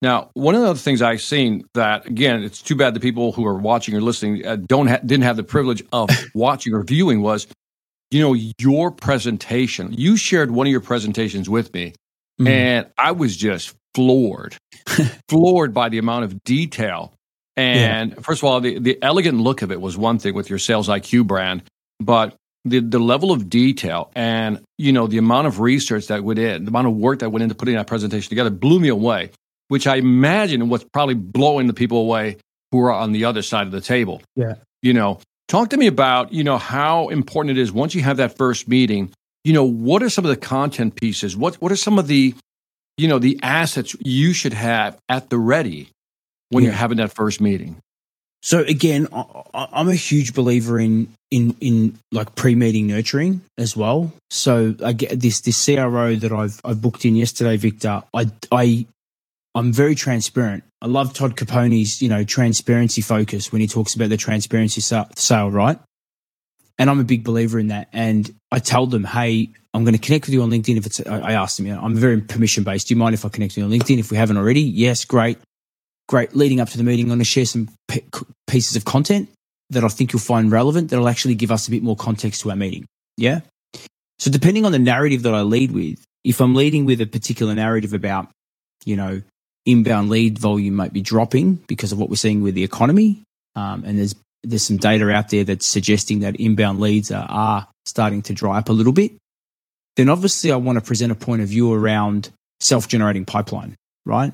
[0.00, 3.32] Now, one of the other things I've seen that again, it's too bad the people
[3.32, 6.82] who are watching or listening uh, don't ha- didn't have the privilege of watching or
[6.82, 7.48] viewing was
[8.10, 9.92] you know, your presentation.
[9.92, 11.94] You shared one of your presentations with me,
[12.38, 12.48] mm.
[12.48, 14.56] and I was just floored,
[15.28, 17.12] floored by the amount of detail.
[17.56, 18.20] And yeah.
[18.20, 20.88] first of all, the, the elegant look of it was one thing with your sales
[20.88, 21.62] IQ brand,
[21.98, 26.38] but the, the level of detail and you know the amount of research that went
[26.38, 29.30] in, the amount of work that went into putting that presentation together blew me away.
[29.68, 32.38] Which I imagine was probably blowing the people away
[32.72, 34.22] who are on the other side of the table.
[34.34, 38.02] Yeah, you know, talk to me about you know how important it is once you
[38.02, 39.12] have that first meeting.
[39.44, 41.36] You know, what are some of the content pieces?
[41.36, 42.34] What what are some of the
[42.96, 45.90] you know the assets you should have at the ready
[46.50, 46.70] when yeah.
[46.70, 47.76] you're having that first meeting?
[48.42, 49.08] So again,
[49.52, 54.12] I'm a huge believer in in in like pre-meeting nurturing as well.
[54.30, 58.02] So I get this this CRO that I've I booked in yesterday, Victor.
[58.14, 58.86] I I
[59.54, 60.62] I'm very transparent.
[60.80, 65.50] I love Todd Caponi's you know transparency focus when he talks about the transparency sale,
[65.50, 65.78] right?
[66.78, 67.88] And I'm a big believer in that.
[67.92, 70.76] And I told them, hey, I'm going to connect with you on LinkedIn.
[70.76, 72.88] If it's, I asked them, you know, I'm very permission based.
[72.88, 74.60] Do you mind if I connect with you on LinkedIn if we haven't already?
[74.60, 75.38] Yes, great
[76.08, 76.34] great.
[76.34, 77.68] Leading up to the meeting, I'm going to share some
[78.48, 79.28] pieces of content
[79.70, 82.50] that I think you'll find relevant that'll actually give us a bit more context to
[82.50, 82.86] our meeting.
[83.16, 83.40] Yeah.
[84.18, 87.54] So depending on the narrative that I lead with, if I'm leading with a particular
[87.54, 88.28] narrative about,
[88.84, 89.22] you know,
[89.66, 93.22] inbound lead volume might be dropping because of what we're seeing with the economy,
[93.54, 97.68] um, and there's there's some data out there that's suggesting that inbound leads are, are
[97.86, 99.12] starting to dry up a little bit,
[99.96, 103.74] then obviously I want to present a point of view around self-generating pipeline,
[104.06, 104.32] right?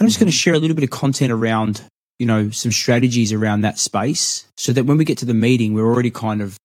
[0.00, 1.82] I'm just going to share a little bit of content around,
[2.18, 5.74] you know, some strategies around that space so that when we get to the meeting,
[5.74, 6.56] we're already kind of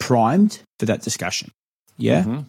[0.00, 1.50] primed for that discussion.
[1.98, 2.22] Yeah.
[2.22, 2.40] Mm-hmm.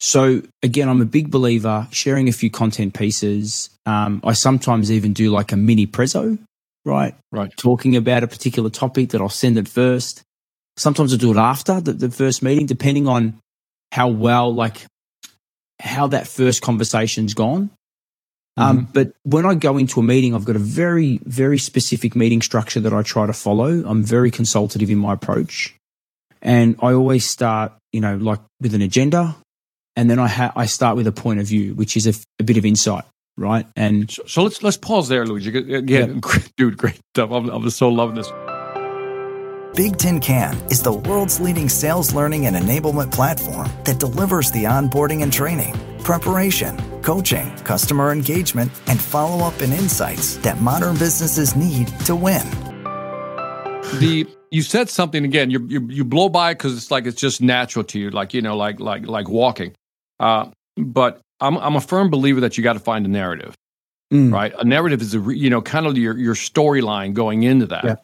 [0.00, 3.70] So again, I'm a big believer sharing a few content pieces.
[3.86, 6.38] Um, I sometimes even do like a mini prezzo,
[6.84, 7.14] right?
[7.32, 7.52] Right.
[7.56, 10.22] Talking about a particular topic that I'll send it first.
[10.76, 13.40] Sometimes I do it after the, the first meeting, depending on
[13.92, 14.86] how well, like
[15.80, 17.70] how that first conversation's gone.
[18.56, 18.92] Um, mm-hmm.
[18.92, 22.80] But when I go into a meeting, I've got a very, very specific meeting structure
[22.80, 23.82] that I try to follow.
[23.84, 25.74] I'm very consultative in my approach.
[26.40, 29.36] And I always start, you know, like with an agenda.
[29.96, 32.44] And then I, ha- I start with a point of view, which is a, a
[32.44, 33.04] bit of insight,
[33.36, 33.66] right?
[33.76, 35.50] And so, so, let's let's pause there, Luigi.
[35.50, 36.06] Yeah, yeah.
[36.56, 37.30] dude, great stuff.
[37.30, 38.30] I'm, I'm so loving this.
[39.74, 44.64] Big Tin Can is the world's leading sales learning and enablement platform that delivers the
[44.64, 51.54] onboarding and training, preparation coaching, customer engagement, and follow up and insights that modern businesses
[51.54, 52.42] need to win.
[54.00, 55.50] The you said something again.
[55.50, 58.42] You you, you blow by because it's like it's just natural to you, like you
[58.42, 59.74] know, like like like walking.
[60.18, 63.54] Uh, but I'm I'm a firm believer that you got to find a narrative,
[64.12, 64.32] mm.
[64.32, 64.52] right?
[64.58, 67.84] A narrative is a you know kind of your your storyline going into that.
[67.84, 67.96] Yeah.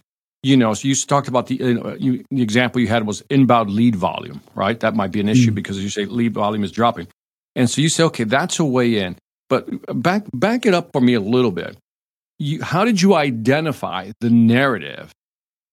[0.42, 3.70] You know, so you talked about the uh, you, the example you had was inbound
[3.70, 4.78] lead volume, right?
[4.80, 5.54] That might be an issue mm.
[5.54, 7.08] because you say lead volume is dropping.
[7.56, 9.16] And so you say, okay, that's a way in.
[9.48, 9.68] But
[10.00, 11.76] back back it up for me a little bit.
[12.38, 15.12] You, how did you identify the narrative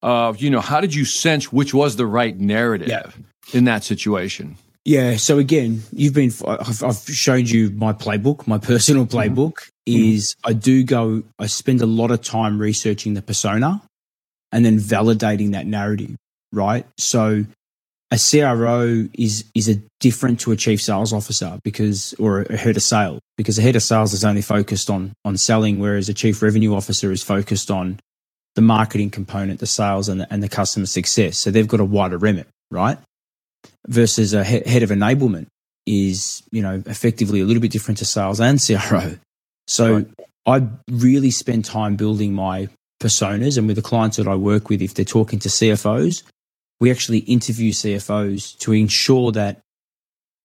[0.01, 3.09] of, you know, how did you sense which was the right narrative yeah.
[3.53, 4.57] in that situation?
[4.87, 5.17] Yeah.
[5.17, 9.17] So again, you've been, I've, I've shown you my playbook, my personal mm-hmm.
[9.17, 9.53] playbook
[9.85, 10.13] mm-hmm.
[10.13, 13.81] is I do go, I spend a lot of time researching the persona
[14.53, 16.15] and then validating that narrative,
[16.53, 16.85] right?
[16.97, 17.43] So
[18.11, 22.77] a CRO is is a different to a chief sales officer because or a head
[22.77, 26.13] of sales because a head of sales is only focused on on selling, whereas a
[26.13, 27.99] chief revenue officer is focused on
[28.55, 31.37] the marketing component, the sales, and the, and the customer success.
[31.37, 32.97] So they've got a wider remit, right?
[33.87, 35.47] Versus a he- head of enablement
[35.85, 39.15] is you know effectively a little bit different to sales and CRO.
[39.67, 40.07] So right.
[40.45, 42.69] I really spend time building my
[43.01, 46.23] personas, and with the clients that I work with, if they're talking to CFOs,
[46.79, 49.61] we actually interview CFOs to ensure that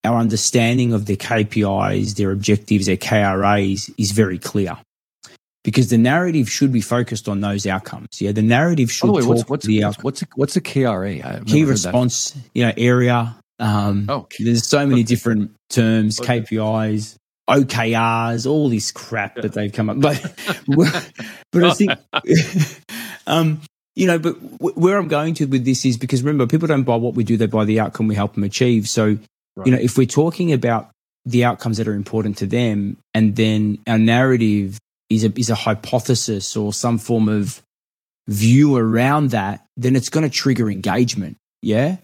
[0.04, 4.76] our understanding of their KPIs, their objectives, their KRAs is very clear.
[5.64, 8.20] Because the narrative should be focused on those outcomes.
[8.20, 11.46] Yeah, the narrative should oh, wait, what's, what's, the what's, what's, a, what's a KRA?
[11.46, 13.36] Key response, you know, area.
[13.60, 16.18] Um, oh, there's so many different terms.
[16.18, 17.16] KPIs,
[17.48, 20.00] OKRs, all this crap that they've come up.
[20.00, 20.34] But
[21.52, 21.92] but I think
[23.26, 23.60] um,
[23.94, 26.84] you know, but w- where I'm going to with this is because remember, people don't
[26.84, 28.88] buy what we do; they buy the outcome we help them achieve.
[28.88, 29.18] So,
[29.56, 29.66] right.
[29.66, 30.90] you know, if we're talking about
[31.24, 34.78] the outcomes that are important to them, and then our narrative
[35.14, 37.62] is a is a hypothesis or some form of
[38.28, 41.36] view around that, then it's going to trigger engagement.
[41.60, 41.96] Yeah.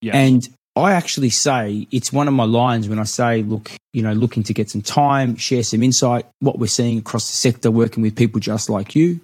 [0.00, 0.16] Yeah.
[0.16, 4.12] And I actually say it's one of my lines when I say, look, you know,
[4.12, 8.02] looking to get some time, share some insight, what we're seeing across the sector, working
[8.02, 9.20] with people just like you.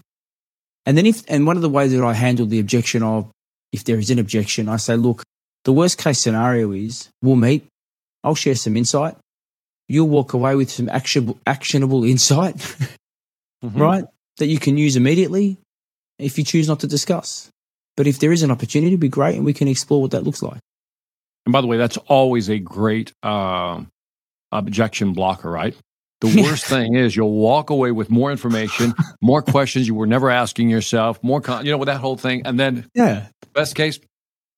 [0.85, 3.31] And then if, and one of the ways that I handle the objection of,
[3.73, 5.23] if there is an objection, I say, look,
[5.65, 7.67] the worst case scenario is we'll meet,
[8.23, 9.17] I'll share some insight,
[9.89, 12.57] you'll walk away with some actionable, actionable insight,
[13.65, 13.81] mm-hmm.
[13.81, 14.05] right?
[14.39, 15.59] That you can use immediately
[16.19, 17.51] if you choose not to discuss.
[17.97, 20.23] But if there is an opportunity, it'd be great and we can explore what that
[20.23, 20.61] looks like.
[21.47, 23.83] And by the way, that's always a great uh,
[24.53, 25.75] objection blocker, right?
[26.21, 30.31] The worst thing is you'll walk away with more information, more questions you were never
[30.31, 32.43] asking yourself, more, con- you know, with that whole thing.
[32.45, 33.99] And then, yeah, best case,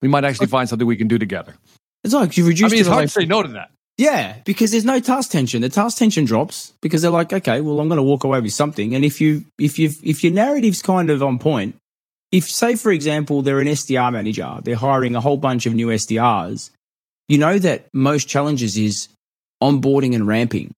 [0.02, 1.54] we might actually find something we can do together.
[2.02, 2.72] It's like you've reduced.
[2.72, 3.70] I mean, it's hard to say no to that.
[4.00, 5.60] Yeah, because there's no task tension.
[5.60, 8.54] The task tension drops because they're like, okay, well, I'm going to walk away with
[8.54, 8.94] something.
[8.94, 11.76] And if you, if you, if your narrative's kind of on point,
[12.32, 15.88] if say for example they're an SDR manager, they're hiring a whole bunch of new
[15.88, 16.70] SDRs,
[17.28, 19.08] you know that most challenges is
[19.62, 20.72] onboarding and ramping,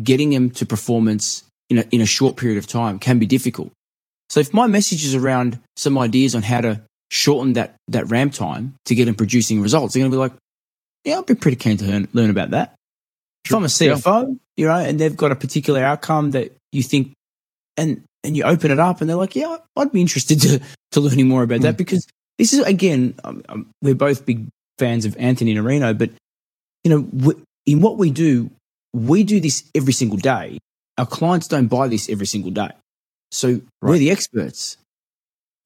[0.00, 3.72] getting them to performance in a, in a short period of time can be difficult.
[4.28, 8.32] So if my message is around some ideas on how to shorten that that ramp
[8.32, 10.34] time to get them producing results, they're going to be like,
[11.04, 12.74] yeah, I'd be pretty keen to learn, learn about that.
[13.46, 13.56] Sure.
[13.56, 17.12] If I'm a CFO, you know, and they've got a particular outcome that you think,
[17.76, 20.60] and and you open it up, and they're like, yeah, I'd be interested to
[20.92, 21.62] to learning more about mm.
[21.62, 22.06] that because
[22.38, 24.46] this is again, um, um, we're both big
[24.78, 26.10] fans of Anthony Iannarino, but
[26.84, 27.34] you know,
[27.66, 28.50] in what we do,
[28.92, 30.58] we do this every single day.
[30.98, 32.70] Our clients don't buy this every single day,
[33.30, 33.62] so right.
[33.80, 34.76] we're the experts.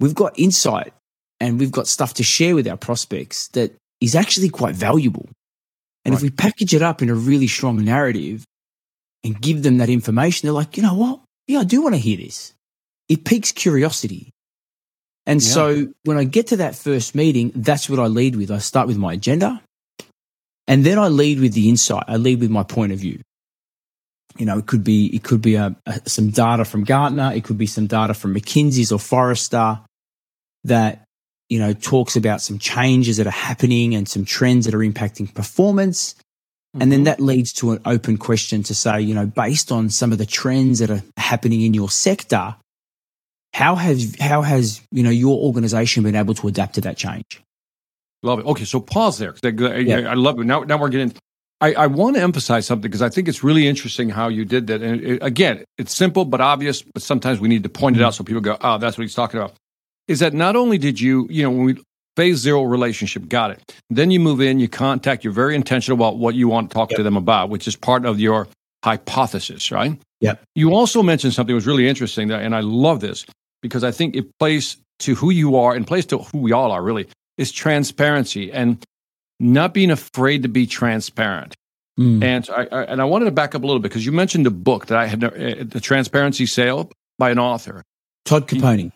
[0.00, 0.92] We've got insight
[1.40, 5.28] and we've got stuff to share with our prospects that is actually quite valuable.
[6.04, 6.18] And right.
[6.18, 8.44] if we package it up in a really strong narrative
[9.24, 11.20] and give them that information, they're like, you know what?
[11.46, 12.54] Yeah, I do want to hear this.
[13.08, 14.30] It piques curiosity.
[15.26, 15.48] And yeah.
[15.48, 18.50] so when I get to that first meeting, that's what I lead with.
[18.50, 19.62] I start with my agenda
[20.66, 22.04] and then I lead with the insight.
[22.08, 23.20] I lead with my point of view.
[24.36, 27.32] You know, it could be, it could be a, a, some data from Gartner.
[27.34, 29.80] It could be some data from McKinsey's or Forrester
[30.64, 31.03] that
[31.54, 35.32] you know, talks about some changes that are happening and some trends that are impacting
[35.32, 36.14] performance.
[36.14, 36.82] Mm-hmm.
[36.82, 37.04] And then mm-hmm.
[37.04, 40.26] that leads to an open question to say, you know, based on some of the
[40.26, 42.56] trends that are happening in your sector,
[43.52, 47.40] how has how has you know your organization been able to adapt to that change?
[48.24, 48.46] Love it.
[48.46, 49.32] Okay, so pause there.
[49.44, 50.10] Yeah.
[50.10, 50.44] I love it.
[50.44, 51.14] Now, now we're getting.
[51.60, 54.66] I, I want to emphasize something because I think it's really interesting how you did
[54.66, 54.82] that.
[54.82, 58.06] And it, again, it's simple but obvious, but sometimes we need to point it mm-hmm.
[58.06, 59.54] out so people go, "Oh, that's what he's talking about."
[60.08, 61.76] Is that not only did you, you know, when we
[62.16, 63.74] phase zero relationship, got it.
[63.90, 66.90] Then you move in, you contact, you're very intentional about what you want to talk
[66.90, 66.98] yep.
[66.98, 68.46] to them about, which is part of your
[68.84, 69.98] hypothesis, right?
[70.20, 70.34] Yeah.
[70.54, 73.26] You also mentioned something that was really interesting, that, and I love this
[73.62, 76.70] because I think it plays to who you are and plays to who we all
[76.70, 78.84] are really is transparency and
[79.40, 81.54] not being afraid to be transparent.
[81.98, 82.22] Mm.
[82.22, 84.46] And I, I, and I wanted to back up a little bit because you mentioned
[84.46, 85.30] a book that I had, uh,
[85.64, 87.82] the Transparency Sale by an author,
[88.24, 88.92] Todd Caponi.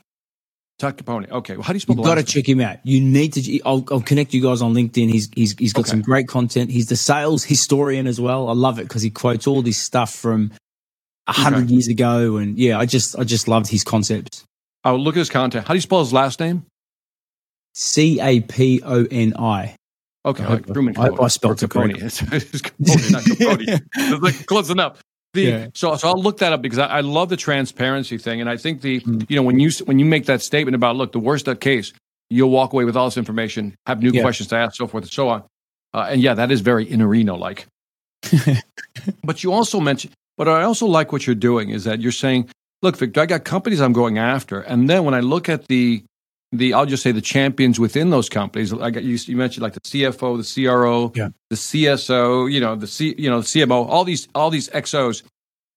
[0.79, 1.29] Todd Caponi.
[1.29, 1.55] Okay.
[1.55, 2.79] Well, how do you spell You've got to check him out.
[2.85, 3.61] You need to.
[3.65, 5.11] I'll, I'll, connect you guys on LinkedIn.
[5.11, 5.91] He's he's he's got okay.
[5.91, 6.71] some great content.
[6.71, 8.49] He's the sales historian as well.
[8.49, 10.53] I love it because he quotes all this stuff from
[11.27, 11.73] a hundred okay.
[11.73, 14.45] years ago, and yeah, I just I just loved his concepts.
[14.85, 15.67] Oh, look at his content.
[15.67, 16.65] How do you spell his last name?
[17.75, 19.75] C A P O N I.
[20.25, 22.03] Okay, I, hope, like I, I, I spelled it correctly.
[22.03, 23.81] It's, Caponi, not Caponi.
[23.97, 25.01] it's like close enough.
[25.35, 25.67] The, yeah.
[25.75, 28.57] So, so I'll look that up because I, I, love the transparency thing, and I
[28.57, 29.29] think the mm.
[29.29, 31.93] you know when you when you make that statement about look the worst case,
[32.31, 34.23] you'll walk away with all this information, have new yeah.
[34.23, 35.45] questions to ask, so forth and so on,
[35.93, 37.67] uh, and yeah, that is very Iannarino like.
[39.23, 42.49] but you also mentioned, but I also like what you're doing is that you're saying,
[42.81, 46.03] look, Victor, I got companies I'm going after, and then when I look at the
[46.53, 48.73] the I'll just say the champions within those companies.
[48.73, 51.29] Like you, you mentioned, like the CFO, the CRO, yeah.
[51.51, 55.23] the CSO, you know, the C, you know, the CMO, all these all these XOs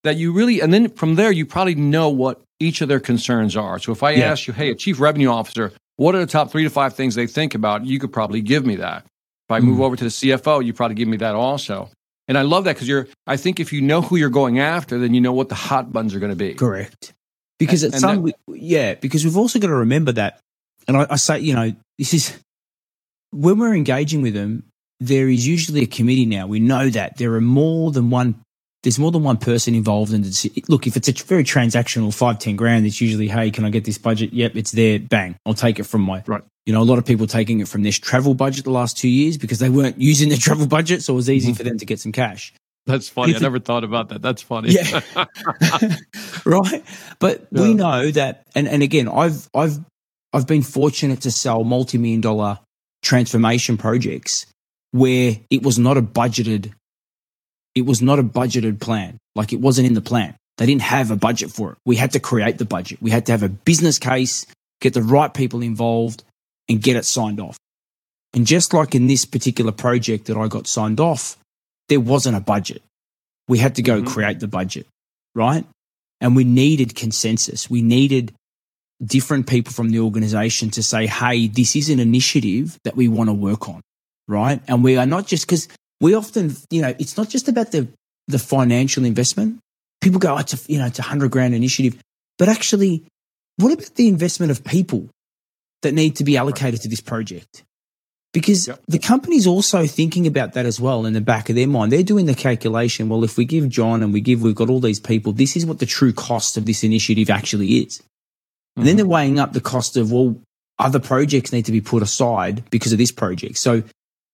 [0.03, 3.57] that you really, and then from there you probably know what each of their concerns
[3.57, 3.79] are.
[3.79, 4.31] So if I yeah.
[4.31, 7.15] ask you, hey, a chief revenue officer, what are the top three to five things
[7.15, 7.85] they think about?
[7.85, 9.03] You could probably give me that.
[9.03, 9.65] If I mm.
[9.65, 11.89] move over to the CFO, you probably give me that also.
[12.27, 13.07] And I love that because you're.
[13.27, 15.91] I think if you know who you're going after, then you know what the hot
[15.91, 16.53] buttons are going to be.
[16.53, 17.13] Correct.
[17.59, 20.39] Because and, at some, that, yeah, because we've also got to remember that
[20.87, 22.37] and I, I say, you know, this is
[23.31, 24.63] when we're engaging with them,
[24.99, 26.47] there is usually a committee now.
[26.47, 28.41] We know that there are more than one.
[28.83, 30.87] There's more than one person involved in the look.
[30.87, 33.97] If it's a very transactional five ten grand, it's usually, hey, can I get this
[33.97, 34.33] budget?
[34.33, 34.99] Yep, it's there.
[34.99, 36.43] Bang, I'll take it from my right.
[36.65, 39.09] You know, a lot of people taking it from this travel budget the last two
[39.09, 41.57] years because they weren't using their travel budget, so it was easy mm-hmm.
[41.57, 42.53] for them to get some cash.
[42.85, 43.35] That's funny.
[43.35, 44.21] I never thought about that.
[44.21, 44.71] That's funny.
[44.71, 45.01] Yeah.
[46.45, 46.83] right.
[47.19, 47.61] But yeah.
[47.61, 49.79] we know that and, and again, I've I've
[50.33, 52.59] I've been fortunate to sell multi million dollar
[53.01, 54.45] transformation projects
[54.91, 56.73] where it was not a budgeted,
[57.75, 59.17] it was not a budgeted plan.
[59.35, 60.35] Like it wasn't in the plan.
[60.57, 61.77] They didn't have a budget for it.
[61.85, 63.01] We had to create the budget.
[63.01, 64.45] We had to have a business case,
[64.81, 66.23] get the right people involved
[66.69, 67.57] and get it signed off.
[68.33, 71.37] And just like in this particular project that I got signed off,
[71.89, 72.81] there wasn't a budget.
[73.47, 74.07] We had to go mm-hmm.
[74.07, 74.87] create the budget,
[75.35, 75.65] right?
[76.19, 77.69] And we needed consensus.
[77.69, 78.33] We needed
[79.03, 83.29] different people from the organization to say, hey, this is an initiative that we want
[83.29, 83.81] to work on,
[84.27, 84.61] right?
[84.67, 85.67] And we are not just because
[85.99, 87.87] we often, you know, it's not just about the,
[88.27, 89.59] the financial investment.
[90.01, 91.99] People go, oh, it's a, you know, it's a hundred grand initiative.
[92.37, 93.03] But actually,
[93.57, 95.09] what about the investment of people
[95.81, 97.63] that need to be allocated to this project?
[98.33, 98.81] Because yep.
[98.87, 101.91] the company's also thinking about that as well in the back of their mind.
[101.91, 103.09] They're doing the calculation.
[103.09, 105.65] Well, if we give John and we give, we've got all these people, this is
[105.65, 108.01] what the true cost of this initiative actually is.
[108.71, 108.81] Mm-hmm.
[108.81, 110.35] And then they're weighing up the cost of, well,
[110.79, 113.57] other projects need to be put aside because of this project.
[113.57, 113.83] So,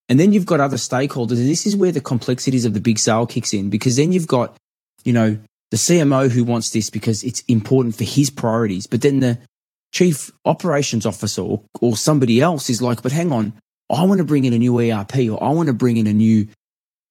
[0.10, 1.38] and then you've got other stakeholders.
[1.38, 4.28] And this is where the complexities of the big sale kicks in because then you've
[4.28, 4.56] got,
[5.04, 5.38] you know,
[5.72, 8.88] the CMO who wants this because it's important for his priorities.
[8.88, 9.38] But then the
[9.92, 13.54] chief operations officer or, or somebody else is like, but hang on,
[13.90, 16.14] I want to bring in a new ERP or I want to bring in a
[16.14, 16.48] new,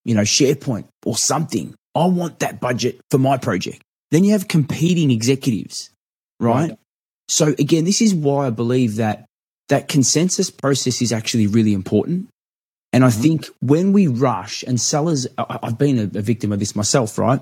[0.04, 1.74] you know, SharePoint or something.
[1.94, 3.82] I want that budget for my project.
[4.10, 5.90] Then you have competing executives,
[6.38, 6.70] right?
[6.70, 6.78] right?
[7.28, 9.26] So again, this is why I believe that
[9.68, 12.28] that consensus process is actually really important.
[12.92, 13.20] And I mm-hmm.
[13.20, 17.40] think when we rush and sellers, I've been a, a victim of this myself, right?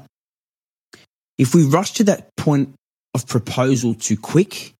[1.38, 2.74] If we rush to that point
[3.12, 4.72] of proposal too quick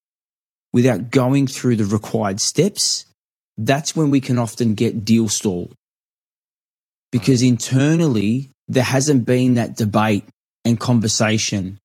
[0.73, 3.05] without going through the required steps,
[3.57, 5.71] that's when we can often get deal stall.
[7.11, 10.25] Because internally, there hasn't been that debate
[10.65, 11.77] and conversation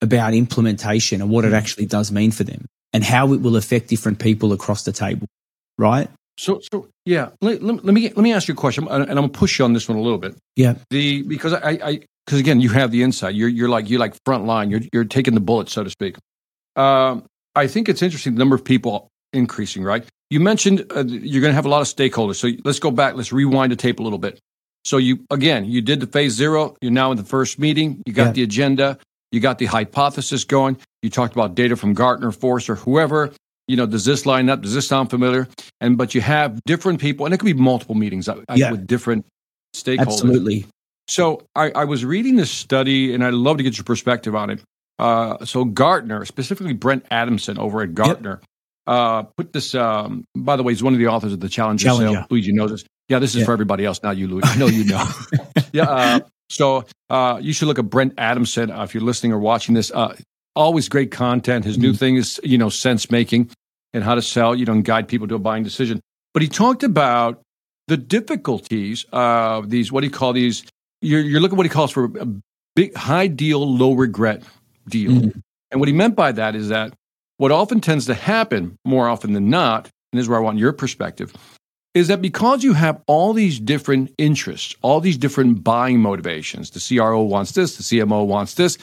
[0.00, 3.88] about implementation and what it actually does mean for them and how it will affect
[3.88, 5.26] different people across the table,
[5.78, 6.08] right?
[6.36, 9.14] So, so yeah, let, let, let me let me ask you a question, and I'm
[9.14, 10.34] gonna push you on this one a little bit.
[10.56, 13.34] Yeah, the because I, I because again, you have the insight.
[13.34, 14.70] You're you're like you like front line.
[14.70, 16.16] You're you're taking the bullet, so to speak.
[16.76, 17.24] Um,
[17.54, 20.04] I think it's interesting the number of people increasing, right?
[20.30, 22.36] You mentioned uh, you're going to have a lot of stakeholders.
[22.36, 23.14] So let's go back.
[23.14, 24.40] Let's rewind the tape a little bit.
[24.84, 26.76] So you again, you did the phase zero.
[26.80, 28.02] You're now in the first meeting.
[28.06, 28.32] You got yeah.
[28.32, 28.98] the agenda.
[29.34, 30.78] You got the hypothesis going.
[31.02, 33.32] You talked about data from Gartner, Forrester, whoever.
[33.66, 34.62] You know, does this line up?
[34.62, 35.48] Does this sound familiar?
[35.80, 38.70] And but you have different people, and it could be multiple meetings yeah.
[38.70, 39.26] with different
[39.74, 40.00] stakeholders.
[40.00, 40.66] Absolutely.
[41.08, 44.48] So I, I, was reading this study, and I'd love to get your perspective on
[44.50, 44.62] it.
[44.98, 48.48] Uh, so Gartner, specifically Brent Adamson over at Gartner, yep
[48.86, 49.74] uh, put this.
[49.74, 52.12] Um, by the way, he's one of the authors of the Challenger, Challenger.
[52.12, 52.26] Sale.
[52.30, 52.84] Luigi knows this.
[53.08, 53.46] Yeah, this is yeah.
[53.46, 54.42] for everybody else, not you, Louis.
[54.44, 55.06] I know you know.
[55.72, 55.84] yeah.
[55.84, 59.74] Uh, so uh, you should look at Brent Adamson uh, if you're listening or watching
[59.74, 59.90] this.
[59.90, 60.16] Uh,
[60.56, 61.64] always great content.
[61.64, 61.82] His mm-hmm.
[61.82, 63.50] new thing is you know sense making
[63.92, 64.54] and how to sell.
[64.54, 66.00] You know, and guide people to a buying decision.
[66.32, 67.42] But he talked about
[67.88, 69.92] the difficulties of these.
[69.92, 70.64] What do you call these?
[71.00, 72.26] You're, you're looking at what he calls for a
[72.74, 74.42] big high deal, low regret
[74.88, 75.12] deal.
[75.12, 75.38] Mm-hmm.
[75.70, 76.94] And what he meant by that is that
[77.36, 80.58] what often tends to happen, more often than not, and this is where I want
[80.58, 81.32] your perspective,
[81.94, 86.96] is that because you have all these different interests, all these different buying motivations, the
[86.96, 88.76] CRO wants this, the CMO wants this,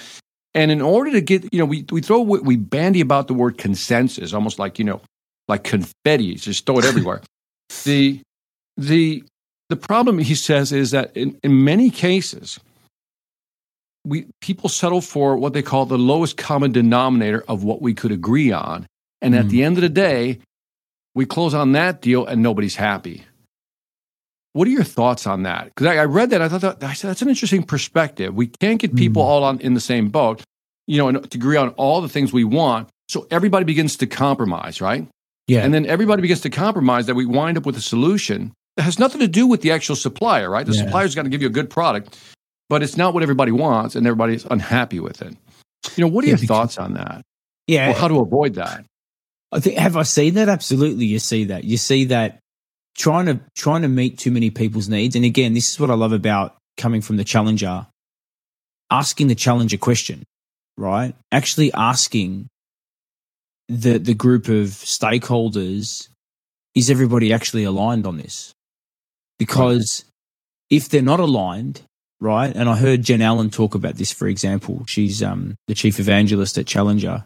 [0.53, 3.57] and in order to get, you know, we, we throw, we bandy about the word
[3.57, 5.01] consensus, almost like, you know,
[5.47, 7.22] like confetti, just throw it everywhere.
[7.86, 8.22] the,
[8.78, 9.24] the,
[9.70, 12.59] the problem, he says, is that in, in many cases,
[14.03, 18.12] we people settle for what they call the lowest common denominator of what we could
[18.12, 18.88] agree on.
[19.22, 20.39] And mm at the end of the day,
[21.16, 23.26] we close on that deal and nobody's happy.
[24.53, 25.66] What are your thoughts on that?
[25.66, 28.36] Because I, I, read that, I thought that, I said that's an interesting perspective.
[28.36, 30.43] We can't get people mm all on in the same boat,
[30.88, 32.89] you know, and to agree on all the things we want.
[33.07, 35.07] So everybody begins to compromise, right?
[35.47, 35.64] Yeah.
[35.64, 38.99] And then everybody begins to compromise that we wind up with a solution that has
[38.99, 40.66] nothing to do with the actual supplier, right?
[40.66, 40.86] The yeah.
[40.86, 42.18] supplier's got to give you a good product
[42.72, 45.36] but it's not what everybody wants and everybody's unhappy with it.
[45.97, 47.22] You know, what are yeah, your thoughts on that?
[47.68, 47.91] Yeah.
[47.91, 48.86] How to avoid that?
[49.52, 50.49] I think have I seen that?
[50.49, 51.06] Absolutely.
[51.06, 51.64] You see that.
[51.64, 52.39] You see that
[52.97, 55.16] trying to trying to meet too many people's needs.
[55.16, 57.88] And again, this is what I love about coming from the challenger,
[58.89, 60.24] asking the challenger question,
[60.78, 61.16] right?
[61.32, 62.47] Actually asking
[63.68, 66.10] the the group of stakeholders,
[66.76, 68.54] is everybody actually aligned on this?
[69.38, 70.06] Because
[70.70, 71.82] if they're not aligned,
[72.20, 72.56] right?
[72.56, 74.86] And I heard Jen Allen talk about this, for example.
[74.88, 77.26] She's um, the chief evangelist at Challenger.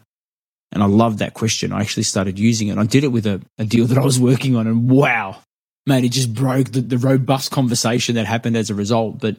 [0.72, 1.72] And I love that question.
[1.72, 2.78] I actually started using it.
[2.78, 5.38] I did it with a, a deal that I was working on, and wow,
[5.86, 9.20] man, it just broke the, the robust conversation that happened as a result.
[9.20, 9.36] But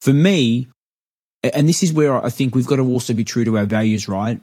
[0.00, 0.68] for me,
[1.42, 4.08] and this is where I think we've got to also be true to our values,
[4.08, 4.40] right?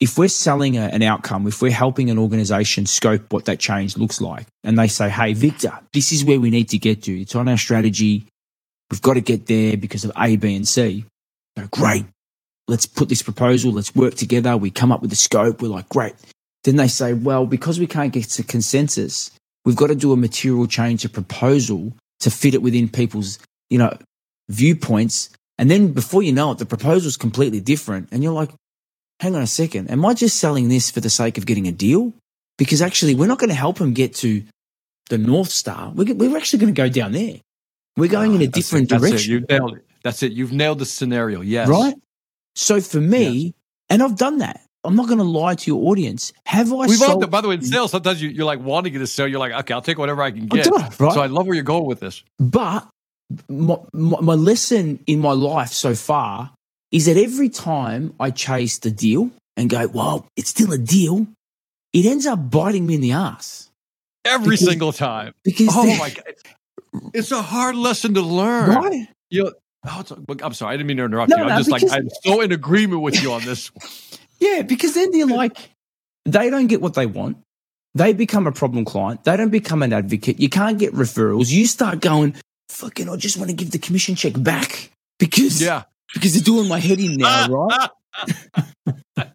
[0.00, 3.96] If we're selling a, an outcome, if we're helping an organization scope what that change
[3.96, 7.20] looks like, and they say, hey, Victor, this is where we need to get to,
[7.20, 8.26] it's on our strategy,
[8.92, 11.06] We've got to get there because of A, B, and C.
[11.56, 12.04] So great.
[12.72, 13.70] Let's put this proposal.
[13.72, 14.56] Let's work together.
[14.56, 15.60] We come up with the scope.
[15.60, 16.14] We're like, great.
[16.64, 19.30] Then they say, well, because we can't get to consensus,
[19.64, 23.38] We've got to do a material change, a proposal to fit it within people's,
[23.70, 23.96] you know,
[24.48, 25.30] viewpoints.
[25.58, 28.08] And then before you know it, the proposal is completely different.
[28.10, 28.50] And you're like,
[29.20, 29.90] hang on a second.
[29.90, 32.12] Am I just selling this for the sake of getting a deal?
[32.58, 34.42] Because actually, we're not going to help them get to
[35.10, 35.92] the North Star.
[35.94, 37.36] We're, we're actually going to go down there.
[37.96, 39.34] We're going oh, in a ah, different it, direction.
[39.34, 39.40] It.
[39.40, 39.84] You nailed it.
[40.02, 40.32] That's it.
[40.32, 41.40] You've nailed the scenario.
[41.40, 41.68] Yes.
[41.68, 41.94] Right.
[42.54, 43.52] So for me, yes.
[43.90, 44.60] and I've done that.
[44.84, 46.32] I'm not going to lie to your audience.
[46.44, 46.86] Have I?
[46.86, 49.28] We've sold- by the way, in sales, sometimes you, are like wanting to sell.
[49.28, 50.66] You're like, okay, I'll take whatever I can get.
[50.66, 50.92] Right?
[50.92, 52.24] So I love where you're going with this.
[52.38, 52.88] But
[53.48, 56.52] my, my, my lesson in my life so far
[56.90, 61.26] is that every time I chase the deal and go, well, it's still a deal,
[61.92, 63.70] it ends up biting me in the ass.
[64.24, 65.34] Every because, single time.
[65.44, 66.34] Because oh my god,
[67.14, 68.70] it's a hard lesson to learn.
[68.70, 69.08] Right?
[69.30, 69.52] You know,
[69.86, 70.04] oh,
[70.42, 71.42] I'm sorry, I didn't mean to interrupt no, you.
[71.42, 73.70] I'm no, just like I'm so in agreement with you on this.
[74.40, 75.56] yeah, because then they're like,
[76.24, 77.38] they don't get what they want.
[77.94, 79.24] They become a problem client.
[79.24, 80.40] They don't become an advocate.
[80.40, 81.50] You can't get referrals.
[81.50, 82.34] You start going,
[82.70, 85.82] fucking, I just want to give the commission check back because yeah,
[86.14, 87.90] because they're doing my head in now, right?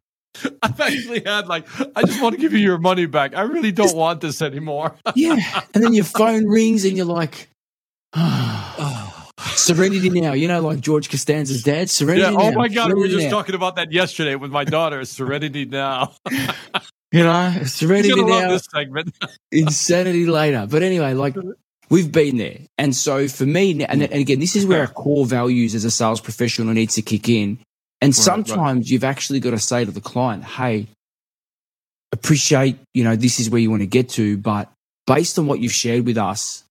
[0.61, 3.35] I've actually had like, I just want to give you your money back.
[3.35, 4.95] I really don't want this anymore.
[5.15, 5.63] yeah.
[5.73, 7.49] And then your phone rings and you're like,
[8.13, 8.63] oh,
[9.57, 10.33] serenity now.
[10.33, 12.57] You know, like George Costanza's dad, serenity yeah, Oh now.
[12.57, 12.89] my God.
[12.89, 13.31] Serenity we were just now.
[13.31, 15.03] talking about that yesterday with my daughter.
[15.05, 16.13] Serenity now.
[17.11, 18.49] you know, serenity now.
[18.49, 19.15] this segment.
[19.51, 20.67] insanity later.
[20.69, 21.35] But anyway, like,
[21.89, 22.57] We've been there.
[22.77, 25.91] And so for me, and, and again, this is where our core values as a
[25.91, 27.59] sales professional needs to kick in
[28.01, 28.89] and right, sometimes right.
[28.89, 30.87] you've actually got to say to the client, hey,
[32.11, 34.69] appreciate, you know, this is where you want to get to, but
[35.05, 36.63] based on what you've shared with us,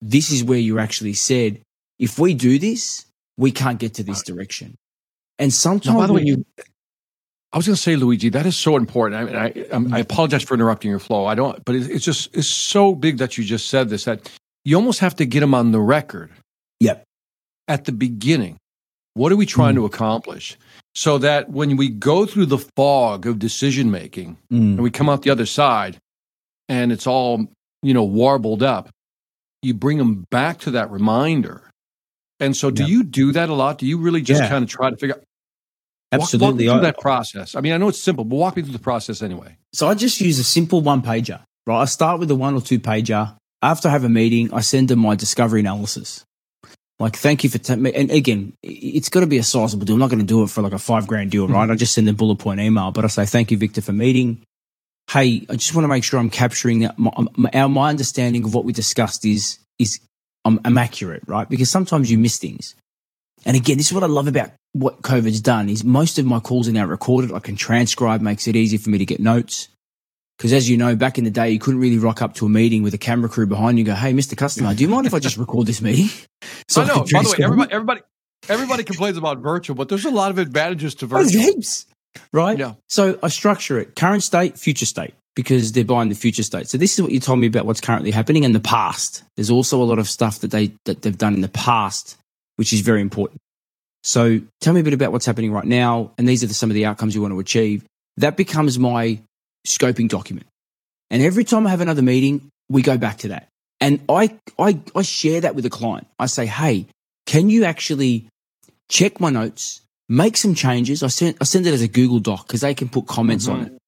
[0.00, 1.60] this is where you actually said,
[2.02, 3.06] if we do this,
[3.38, 4.76] we can't get to this direction.
[5.38, 6.44] And sometimes now, by the way, you,
[7.52, 9.34] I was going to say, Luigi, that is so important.
[9.34, 9.46] I,
[9.76, 11.26] I, I, apologize for interrupting your flow.
[11.26, 14.30] I don't, but it's just it's so big that you just said this that
[14.64, 16.30] you almost have to get them on the record.
[16.80, 17.04] Yep.
[17.68, 18.58] At the beginning,
[19.14, 19.78] what are we trying mm.
[19.78, 20.58] to accomplish?
[20.96, 24.58] So that when we go through the fog of decision making mm.
[24.58, 25.98] and we come out the other side
[26.68, 27.46] and it's all,
[27.82, 28.90] you know, warbled up,
[29.62, 31.71] you bring them back to that reminder.
[32.42, 32.88] And so, do yeah.
[32.88, 33.78] you do that a lot?
[33.78, 34.48] Do you really just yeah.
[34.48, 35.22] kind of try to figure out?
[36.10, 36.66] Absolutely.
[36.66, 37.54] Walk, walk through that process.
[37.54, 39.56] I mean, I know it's simple, but walk me through the process anyway.
[39.72, 41.80] So I just use a simple one pager, right?
[41.80, 43.36] I start with a one or two pager.
[43.62, 46.24] After I have a meeting, I send them my discovery analysis.
[46.98, 49.94] Like, thank you for, t- and again, it's got to be a sizable deal.
[49.94, 51.62] I'm not going to do it for like a five grand deal, right?
[51.62, 51.72] Mm-hmm.
[51.72, 54.42] I just send a bullet point email, but I say, thank you, Victor, for meeting.
[55.10, 56.98] Hey, I just want to make sure I'm capturing that.
[56.98, 60.00] My, my, my understanding of what we discussed is, is
[60.44, 61.48] Um, I'm, I'm accurate, right?
[61.48, 62.74] Because sometimes you miss things.
[63.44, 66.40] And again, this is what I love about what COVID's done is most of my
[66.40, 67.32] calls are now recorded.
[67.32, 69.68] I can transcribe, makes it easy for me to get notes.
[70.38, 72.48] Because as you know, back in the day, you couldn't really rock up to a
[72.48, 74.36] meeting with a camera crew behind you and go, Hey, Mr.
[74.36, 76.08] Customer, do you mind if I just record this meeting?
[76.68, 76.94] So I know.
[76.94, 78.00] I By the way, everybody, everybody,
[78.48, 81.40] everybody complains about virtual, but there's a lot of advantages to oh, virtual.
[81.40, 81.86] heaps,
[82.32, 82.58] right?
[82.58, 82.74] Yeah.
[82.88, 86.68] So I structure it current state, future state, because they're buying the future state.
[86.68, 89.22] So this is what you told me about what's currently happening in the past.
[89.36, 92.16] There's also a lot of stuff that they, that they've done in the past,
[92.56, 93.40] which is very important.
[94.04, 96.10] So tell me a bit about what's happening right now.
[96.18, 97.84] And these are the, some of the outcomes you want to achieve.
[98.16, 99.20] That becomes my
[99.66, 100.46] scoping document.
[101.10, 103.48] And every time I have another meeting, we go back to that.
[103.80, 106.06] And I, I, I share that with the client.
[106.18, 106.86] I say, Hey,
[107.26, 108.26] can you actually
[108.88, 111.02] check my notes, make some changes?
[111.02, 113.60] I send, I send it as a Google doc because they can put comments mm-hmm.
[113.60, 113.78] on it.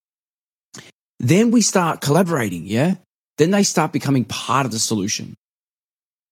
[1.20, 2.66] Then we start collaborating.
[2.66, 2.96] Yeah.
[3.38, 5.34] Then they start becoming part of the solution.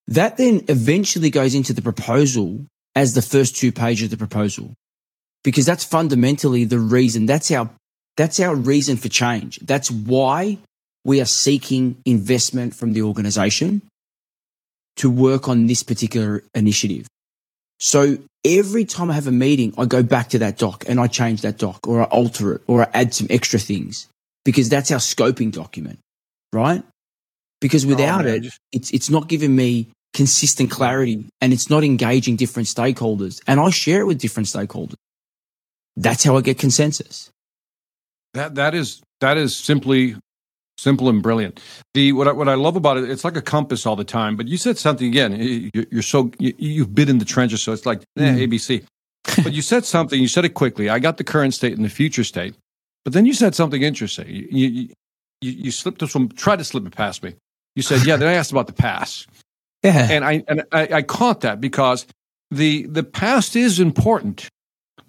[0.06, 4.74] That then eventually goes into the proposal as the first two pages of the proposal
[5.44, 7.26] because that's fundamentally the reason.
[7.26, 7.70] That's our
[8.16, 9.58] that's our reason for change.
[9.60, 10.58] That's why
[11.04, 13.82] we are seeking investment from the organization
[14.96, 17.06] to work on this particular initiative.
[17.80, 21.06] So every time I have a meeting, I go back to that doc and I
[21.06, 24.06] change that doc or I alter it or I add some extra things
[24.44, 25.98] because that's our scoping document,
[26.52, 26.82] right?
[27.60, 31.84] Because oh, without oh, it, it's, it's not giving me consistent clarity and it's not
[31.84, 33.40] engaging different stakeholders.
[33.46, 34.96] And I share it with different stakeholders.
[35.96, 37.30] That's how I get consensus.
[38.34, 40.16] That that is that is simply
[40.78, 41.60] simple and brilliant.
[41.94, 44.36] The what I, what I love about it, it's like a compass all the time.
[44.36, 45.70] But you said something again.
[45.90, 48.48] You're so you, have been in the trenches, so it's like eh, mm.
[48.48, 48.84] ABC.
[49.44, 50.20] but you said something.
[50.20, 50.88] You said it quickly.
[50.88, 52.54] I got the current state and the future state.
[53.04, 54.28] But then you said something interesting.
[54.28, 54.88] You you,
[55.40, 56.28] you, you slipped this one.
[56.28, 57.34] tried to slip it past me.
[57.74, 59.28] You said, "Yeah." then I asked about the past.
[59.84, 60.06] Yeah.
[60.12, 62.06] And I and I, I caught that because
[62.52, 64.48] the the past is important.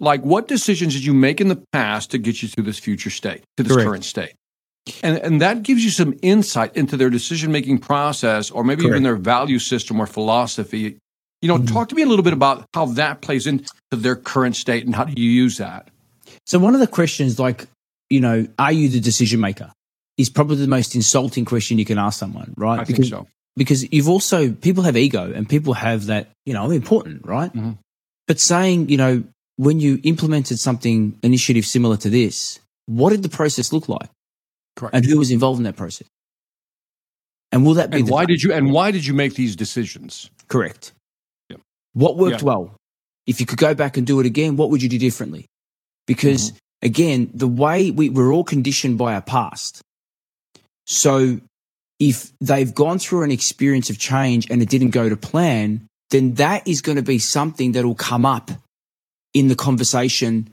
[0.00, 3.10] Like, what decisions did you make in the past to get you to this future
[3.10, 3.86] state, to this Correct.
[3.86, 4.34] current state?
[5.02, 8.94] And, and that gives you some insight into their decision making process or maybe Correct.
[8.94, 10.98] even their value system or philosophy.
[11.40, 11.72] You know, mm-hmm.
[11.72, 14.94] talk to me a little bit about how that plays into their current state and
[14.94, 15.88] how do you use that?
[16.46, 17.66] So one of the questions, like,
[18.10, 19.72] you know, are you the decision maker?
[20.16, 22.78] Is probably the most insulting question you can ask someone, right?
[22.80, 23.26] I because, think so.
[23.56, 27.52] because you've also people have ego and people have that, you know, important, right?
[27.52, 27.78] Mhm.
[28.28, 29.24] But saying, you know,
[29.56, 34.08] when you implemented something initiative similar to this, what did the process look like?
[34.76, 34.94] Correct.
[34.94, 36.06] And who was involved in that process?
[37.52, 40.30] And will that be And why did you and why did you make these decisions?
[40.48, 40.92] correct?
[41.50, 41.60] Yep.
[41.94, 42.46] What worked Yeah.
[42.46, 42.76] well?
[43.26, 45.46] If you could go back and do it again, what would you do differently?
[46.06, 46.58] Because Mm-hmm.
[46.84, 49.80] Again, the way we, we're all conditioned by our past.
[50.86, 51.40] So
[51.98, 56.34] if they've gone through an experience of change and it didn't go to plan, then
[56.34, 58.50] that is going to be something that will come up
[59.32, 60.50] in the conversation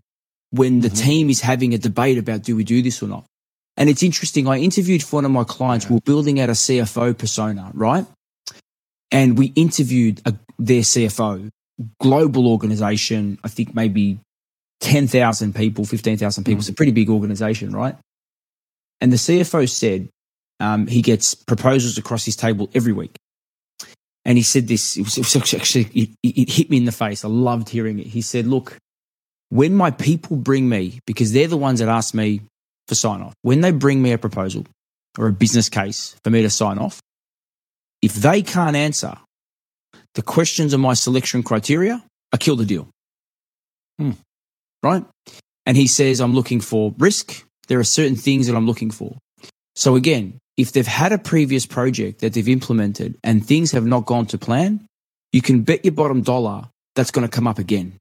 [0.52, 1.04] when the Mhm.
[1.04, 3.26] team is having a debate about do we do this or not.
[3.78, 4.48] And it's interesting.
[4.48, 5.88] I interviewed for one of my clients.
[5.90, 8.06] We We're building out a CFO persona, right?
[9.12, 11.50] And we interviewed a, their CFO,
[12.00, 13.40] global organization.
[13.44, 14.20] I think maybe
[14.82, 16.60] 10,000 people, 15,000 people.
[16.60, 17.96] It's a pretty big organization, right?
[19.00, 20.10] And the CFO said
[20.60, 23.16] um, he gets proposals across his table every week.
[24.26, 26.92] And he said this, it was, it was actually, it, it hit me in the
[26.92, 27.26] face.
[27.26, 28.06] I loved hearing it.
[28.06, 28.78] He said, Look,
[29.50, 32.42] when my people bring me, because they're the ones that ask me
[32.88, 34.66] for sign off, when they bring me a proposal
[35.18, 37.02] or a business case for me to sign off,
[38.02, 39.18] if they can't answer
[40.14, 42.88] the questions of my selection criteria, I kill the deal.
[43.98, 44.12] Hmm.
[44.84, 45.06] Right?
[45.66, 47.46] And he says, I'm looking for risk.
[47.68, 49.18] There are certain things that I'm looking for.
[49.76, 54.06] So again, if they've had a previous project that they've implemented and things have not
[54.06, 54.86] gone to plan,
[55.32, 56.66] you can bet your bottom dollar
[56.96, 57.94] that's going to come up again.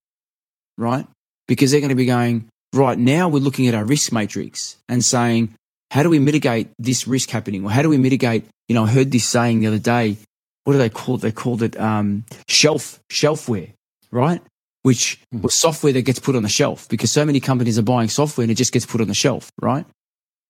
[0.77, 1.07] Right?
[1.47, 5.05] Because they're going to be going, right now we're looking at our risk matrix and
[5.05, 5.55] saying,
[5.91, 7.65] how do we mitigate this risk happening?
[7.65, 10.17] Or how do we mitigate, you know, I heard this saying the other day,
[10.65, 11.23] what do they call it?
[11.23, 13.73] They called it um, shelf, shelfware,
[14.11, 14.41] right?
[14.83, 18.09] Which was software that gets put on the shelf because so many companies are buying
[18.09, 19.85] software and it just gets put on the shelf, right?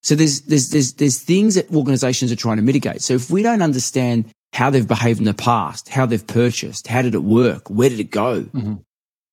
[0.03, 3.03] So there's, there's, there's, there's things that organizations are trying to mitigate.
[3.03, 7.03] So if we don't understand how they've behaved in the past, how they've purchased, how
[7.03, 7.69] did it work?
[7.69, 8.43] Where did it go?
[8.45, 8.83] Mhm.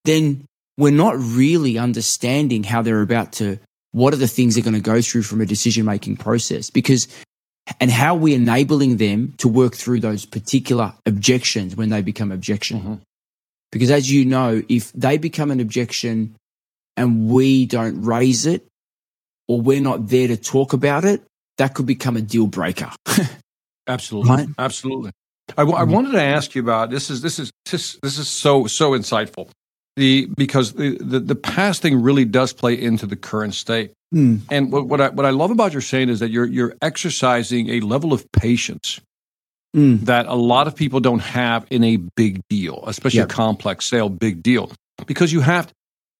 [0.03, 0.45] Then
[0.77, 3.59] we're not really understanding how they're about to,
[3.91, 6.69] what are the things they're going to go through from a decision making process?
[6.69, 7.07] Because,
[7.79, 12.81] and how we're enabling them to work through those particular objections when they become objection.
[12.81, 13.01] Mhm.
[13.71, 16.35] Because as you know, if they become an objection
[16.95, 18.65] and we don't raise it
[19.47, 21.21] or we're not there to talk about it,
[21.57, 22.91] that could become a deal breaker.
[23.87, 24.47] Absolutely, Right.
[24.57, 25.11] absolutely.
[25.51, 27.09] I, w- I wanted to ask you about this.
[27.09, 29.49] Is this is this, this is so so insightful.
[29.95, 33.93] The because the, the the past thing really does play into the current state.
[34.11, 34.37] Hmm.
[34.51, 37.69] And what, what I what I love about your saying is that you're you're exercising
[37.69, 38.99] a level of patience
[39.77, 40.05] Mm.
[40.05, 43.31] that a lot of people don't have in a big deal, especially Yep.
[43.31, 44.71] a complex sale, big deal,
[45.05, 45.71] because you have.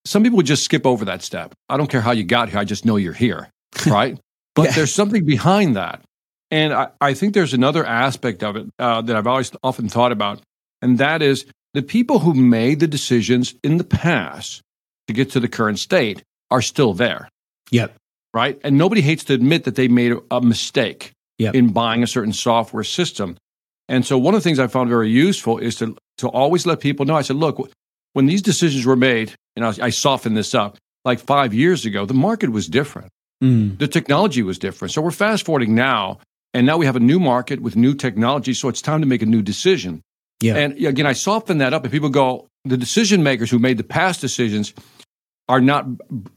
[0.06, 1.54] Some people would just skip over that step.
[1.68, 2.60] I don't care how you got here.
[2.60, 3.50] I just know you're here,
[3.88, 4.18] right?
[4.56, 4.72] but Yeah.
[4.74, 6.02] there's something behind that,
[6.52, 10.12] and I, I think there's another aspect of it uh, that I've always often thought
[10.12, 10.40] about,
[10.84, 14.62] and that is the people who made the decisions in the past
[15.08, 17.28] to get to the current state are still there
[17.72, 17.96] Yep.
[18.34, 18.60] right?
[18.64, 21.54] And nobody hates to admit that they made a mistake Yep.
[21.56, 23.36] in buying a certain software system.
[23.90, 26.80] And so one of the things I found very useful is to to always let
[26.80, 27.16] people know.
[27.16, 27.72] I said, look,
[28.14, 32.06] when these decisions were made, and I, I softened this up, like five years ago,
[32.06, 33.10] the market was different.
[33.44, 33.78] Mm.
[33.78, 34.94] The technology was different.
[34.94, 36.20] So we're fast forwarding now,
[36.54, 38.54] and now we have a new market with new technology.
[38.54, 40.02] So it's time to make a new decision.
[40.42, 40.56] Yeah.
[40.56, 43.84] And again, I soften that up, and people go, the decision makers who made the
[43.84, 44.74] past decisions
[45.48, 45.86] are not,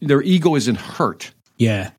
[0.00, 1.90] their ego isn't hurt yeah.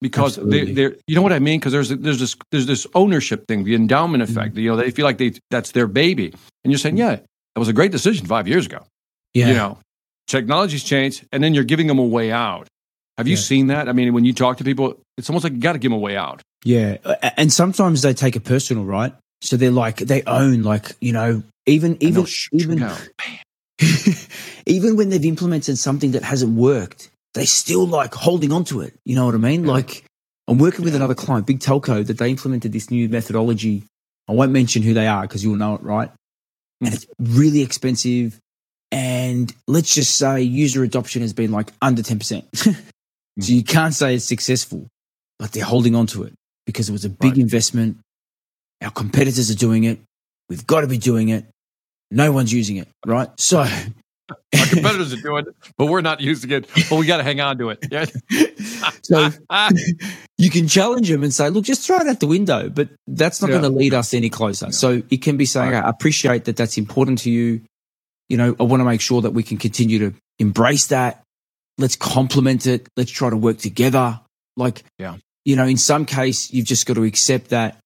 [0.00, 3.46] Because they, they're you know what I mean because there's there's this there's this ownership
[3.48, 4.38] thing the endowment Mm-hmm.
[4.38, 6.32] effect you know they feel like they that's their baby
[6.64, 8.84] and you're saying yeah that was a great decision five years ago
[9.34, 9.48] Yeah.
[9.48, 9.78] you know
[10.26, 12.66] technology's changed and then you're giving them a way out
[13.16, 13.42] have you Yeah.
[13.42, 15.78] seen that I mean when you talk to people it's almost like you got to
[15.78, 16.98] give them a way out Yeah.
[17.38, 19.12] And sometimes they take it personal, right?
[19.40, 22.88] So they're like, they own, like, you know, even, even, even,
[24.66, 28.94] even when they've implemented something that hasn't worked, they still like holding on to it.
[29.04, 29.64] You know what I mean?
[29.64, 29.72] Yeah.
[29.72, 30.04] Like,
[30.48, 33.84] I'm working with another client, big telco, that they implemented this new methodology.
[34.26, 36.10] I won't mention who they are because you'll know it, right?
[36.80, 36.94] And mm.
[36.94, 38.40] it's really expensive.
[38.90, 42.44] And let's just say user adoption has been like under 10%.
[42.56, 42.78] so mm.
[43.36, 44.86] you can't say it's successful,
[45.38, 46.32] but they're holding on to it
[46.64, 47.38] because it was a big Right.
[47.38, 47.98] investment.
[48.82, 50.00] Our competitors are doing it.
[50.48, 51.44] We've got to be doing it.
[52.10, 53.28] No one's using it, right?
[53.38, 53.92] So, mm.
[54.30, 57.40] Our competitors are doing it but we're not using it but we got to hang
[57.40, 58.04] on to it yeah
[59.02, 59.30] so
[60.38, 63.40] you can challenge them and say, look, just throw it out the window, but that's
[63.40, 63.58] not Yeah.
[63.60, 64.70] going to lead us any closer.
[64.72, 65.82] So it can be saying, Right.
[65.84, 67.62] I appreciate that that's important to you.
[68.28, 71.22] You know, I want to make sure that we can continue to embrace that.
[71.78, 72.86] Let's complement it.
[72.96, 74.20] Let's try to work together.
[74.56, 75.16] Like, Yeah.
[75.44, 77.78] you know, in some case, you've just got to accept that,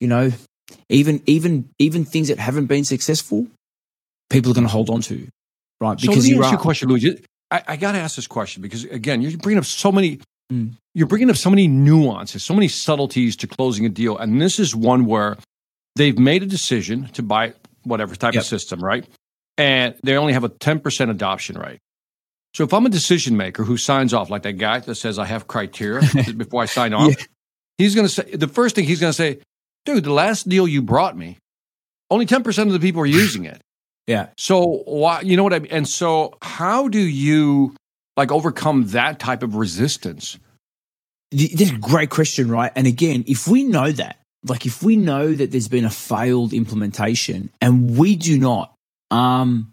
[0.00, 0.32] you know,
[0.88, 3.46] even, even, even things that haven't been successful,
[4.28, 5.28] people are going to hold on to,
[5.82, 6.00] right?
[6.00, 7.22] So let me you ask you a question, Luigi.
[7.50, 10.20] I, I got to ask this question because again, you're bringing up so many.
[10.52, 10.72] Mm.
[10.94, 14.58] You're bringing up so many nuances, so many subtleties to closing a deal, and this
[14.58, 15.36] is one where
[15.96, 17.54] they've made a decision to buy
[17.84, 18.42] whatever type Yep.
[18.42, 19.06] of system, right?
[19.58, 21.78] And they only have a ten percent adoption rate.
[22.54, 25.24] So if I'm a decision maker who signs off, like that guy that says I
[25.24, 26.06] have criteria
[26.36, 27.24] before I sign off, Yeah.
[27.78, 29.38] he's going to say the first thing he's going to say,
[29.86, 31.38] "Dude, the last deal you brought me,
[32.10, 33.60] only ten percent of the people are using it."
[34.06, 34.28] Yeah.
[34.36, 35.72] So you know what I mean?
[35.72, 37.74] And so how do you
[38.16, 40.38] like overcome that type of resistance?
[41.30, 42.72] This That's a great question, right?
[42.76, 46.52] And again, if we know that, like if we know that there's been a failed
[46.52, 48.74] implementation and we do not
[49.10, 49.72] arm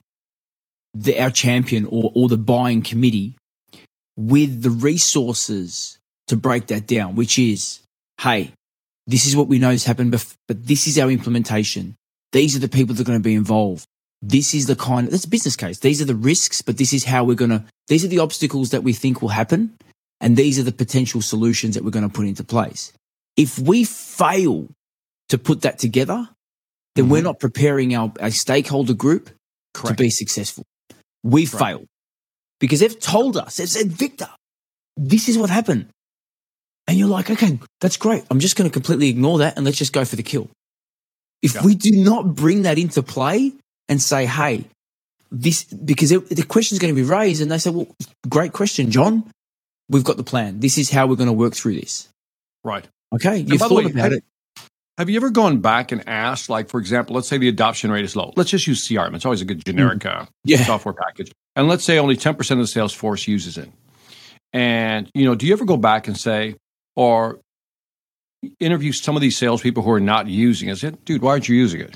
[0.93, 3.35] the, our champion or, or the buying committee
[4.15, 7.79] with the resources to break that down, which is,
[8.21, 8.51] hey,
[9.07, 11.95] this is what we know has happened, bef- but this is our implementation.
[12.31, 13.85] These are the people that are going to be involved.
[14.21, 15.79] This is the kind of, that's a business case.
[15.79, 18.71] These are the risks, but this is how we're going to, these are the obstacles
[18.71, 19.77] that we think will happen.
[20.21, 22.91] And these are the potential solutions that we're going to put into place.
[23.37, 24.67] If we fail
[25.29, 26.27] to put that together,
[26.95, 27.25] then we're Mhm.
[27.25, 29.29] not preparing our, our stakeholder group
[29.75, 30.65] to be successful.
[31.23, 31.59] We Right.
[31.59, 31.85] failed
[32.59, 34.27] because they've told us, they've said, Victor,
[34.97, 35.87] this is what happened.
[36.87, 38.23] And you're like, okay, that's great.
[38.29, 40.49] I'm just going to completely ignore that and let's just go for the kill.
[41.41, 41.63] If Yeah.
[41.63, 43.53] we do not bring that into play
[43.89, 44.63] and say, hey,
[45.31, 47.87] this, because it, the question is going to be raised and they say, well,
[48.29, 49.29] great question, John.
[49.89, 50.59] We've got the plan.
[50.59, 52.07] This is how we're going to work through this.
[52.63, 52.87] Right.
[53.13, 53.37] Okay.
[53.39, 54.23] You've thought way, about have- it.
[54.99, 58.03] Have you ever gone back and asked, like, for example, let's say the adoption rate
[58.03, 58.33] is low.
[58.35, 59.15] Let's just use CRM.
[59.15, 60.61] It's always a good generic uh, Yeah.
[60.65, 61.31] software package.
[61.55, 63.71] And let's say only 10% of the sales force uses it.
[64.51, 66.55] And, you know, do you ever go back and say,
[66.97, 67.39] or
[68.59, 70.77] interview some of these salespeople who are not using it?
[70.77, 71.95] Say, dude, why aren't you using it?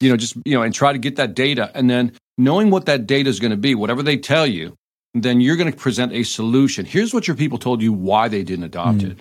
[0.00, 1.70] You know, just, you know, and try to get that data.
[1.74, 4.74] And then knowing what that data is going to be, whatever they tell you,
[5.14, 6.84] then you're going to present a solution.
[6.84, 9.12] Here's what your people told you why they didn't adopt Mm.
[9.12, 9.18] it.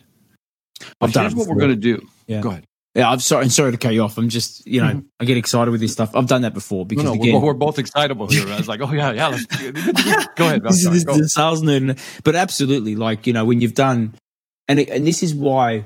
[0.82, 2.02] I've But done here's what we're going to do.
[2.28, 2.42] Yeah.
[2.42, 2.64] Go ahead.
[2.96, 3.10] Yeah.
[3.10, 3.44] I'm sorry.
[3.44, 4.18] I'm sorry to cut you off.
[4.18, 5.06] I'm just, you know, Mhm.
[5.20, 6.16] I get excited with this stuff.
[6.16, 8.48] I've done that before because no, no, again, we're, we're both excitable here.
[8.48, 9.28] I was like, oh yeah, yeah.
[9.30, 9.46] Let's,
[10.36, 10.64] go ahead.
[10.64, 11.18] This sorry, is go.
[11.18, 11.98] the sales nerd.
[12.24, 14.14] But absolutely, like you know, when you've done,
[14.68, 15.86] and it, and this is why,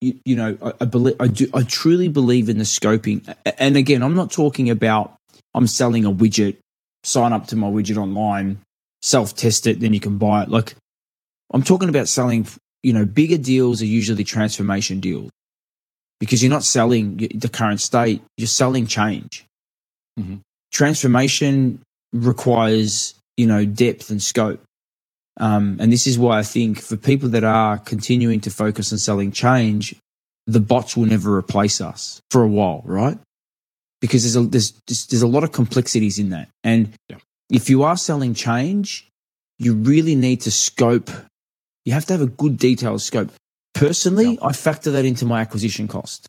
[0.00, 1.48] you, you know, I, I believe I do.
[1.54, 3.34] I truly believe in the scoping.
[3.58, 5.16] And again, I'm not talking about
[5.54, 6.56] I'm selling a widget,
[7.04, 8.58] sign up to my widget online,
[9.02, 10.48] self test it, then you can buy it.
[10.48, 10.74] Like
[11.52, 12.46] I'm talking about selling.
[12.82, 15.30] You know, bigger deals are usually transformation deals
[16.18, 19.44] because you're not selling the current state; you're selling change.
[20.18, 20.40] Mhm.
[20.72, 21.82] Transformation
[22.14, 24.62] requires you know depth and scope.
[25.38, 28.98] Um, and this is why I think for people that are continuing to focus on
[28.98, 29.94] selling change,
[30.46, 33.18] the bots will never replace us for a while, right?
[34.00, 37.18] Because there's a there's there's, a lot of complexities in that, and Yeah.
[37.50, 39.06] if you are selling change,
[39.58, 41.10] you really need to scope.
[41.84, 43.30] You have to have a good detailed scope.
[43.74, 46.26] Personally, I factor that into my acquisition cost.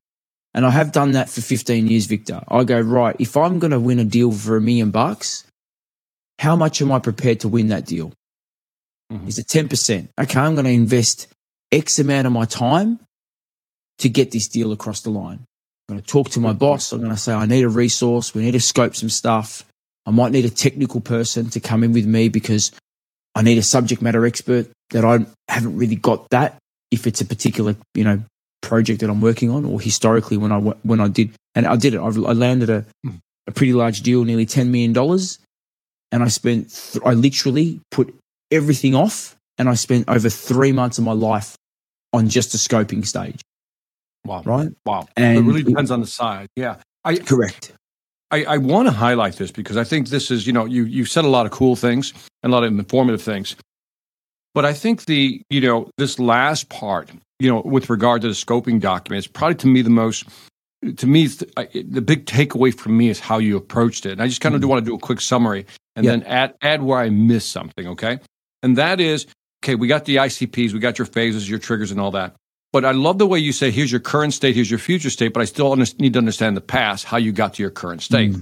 [0.53, 2.41] And I have done that for 15 years, Victor.
[2.49, 5.45] I go, right, if I'm going to win a deal for a million bucks,
[6.39, 8.11] how much am I prepared to win that deal?
[9.11, 9.27] Mhm.
[9.27, 10.09] Is it 10%?
[10.19, 11.27] Okay, I'm going to invest
[11.71, 12.99] X amount of my time
[13.99, 15.39] to get this deal across the line.
[15.89, 16.91] I'm going to talk to my boss.
[16.91, 18.33] I'm going to say, I need a resource.
[18.33, 19.65] We need to scope some stuff.
[20.05, 22.71] I might need a technical person to come in with me because
[23.35, 26.57] I need a subject matter expert that I haven't really got that
[26.89, 28.21] if it's a particular, you know,
[28.61, 31.93] project that I'm working on or historically when I, when I did, and I did
[31.93, 31.99] it.
[31.99, 33.15] I, I landed a, Hmm.
[33.47, 34.95] a pretty large deal, nearly $10 million.
[36.13, 38.13] And I spent, th- I literally put
[38.51, 41.55] everything off and I spent over three months of my life
[42.13, 43.41] on just a scoping stage,
[44.25, 44.43] Wow.
[44.45, 44.69] right?
[44.85, 45.07] Wow.
[45.15, 46.47] And- it really depends on the size.
[46.55, 46.77] Yeah.
[47.03, 47.73] I, Correct.
[48.31, 51.09] I, I want to highlight this because I think this is, you know, you, you've
[51.09, 53.55] said a lot of cool things and a lot of informative things.
[54.53, 58.33] But I think the, you know, this last part, you know, with regard to the
[58.33, 60.25] scoping document, is probably to me the most,
[60.97, 64.13] to me, the, I, the big takeaway for me is how you approached it.
[64.13, 64.67] And I just kind of mm-hmm.
[64.67, 66.11] do want to do a quick summary and Yeah.
[66.11, 67.87] then add, add where I missed something.
[67.87, 68.19] Okay.
[68.63, 69.27] And that is,
[69.63, 72.35] okay, we got the ICPs, we got your phases, your triggers, and all that.
[72.73, 75.33] But I love the way you say, here's your current state, here's your future state,
[75.33, 78.35] but I still need to understand the past, how you got to your current state.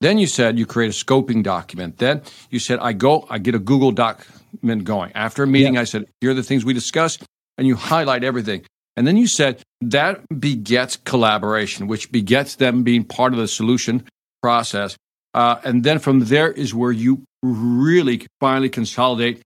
[0.00, 1.98] Then you said you create a scoping document.
[1.98, 5.12] Then you said, I go, I get a Google document going.
[5.14, 5.80] After a meeting, Yeah.
[5.82, 7.22] I said, here are the things we discussed.
[7.56, 8.64] and you highlight everything.
[8.96, 14.04] And then you said that begets collaboration, which begets them being part of the solution
[14.42, 14.96] process.
[15.34, 19.40] Uh, and then from there is where you really finally consolidate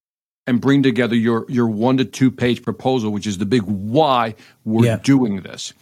[0.49, 4.34] and bring together your, your one to two page proposal, which is the big why
[4.64, 4.96] we're yeah.
[4.96, 5.74] doing this.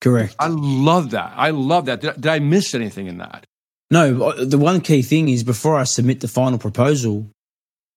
[0.00, 0.36] Correct.
[0.38, 1.32] I love that.
[1.34, 2.00] I love that.
[2.00, 3.44] Did, did I miss anything in that?
[3.90, 7.26] No, the one key thing is before I submit the final proposal,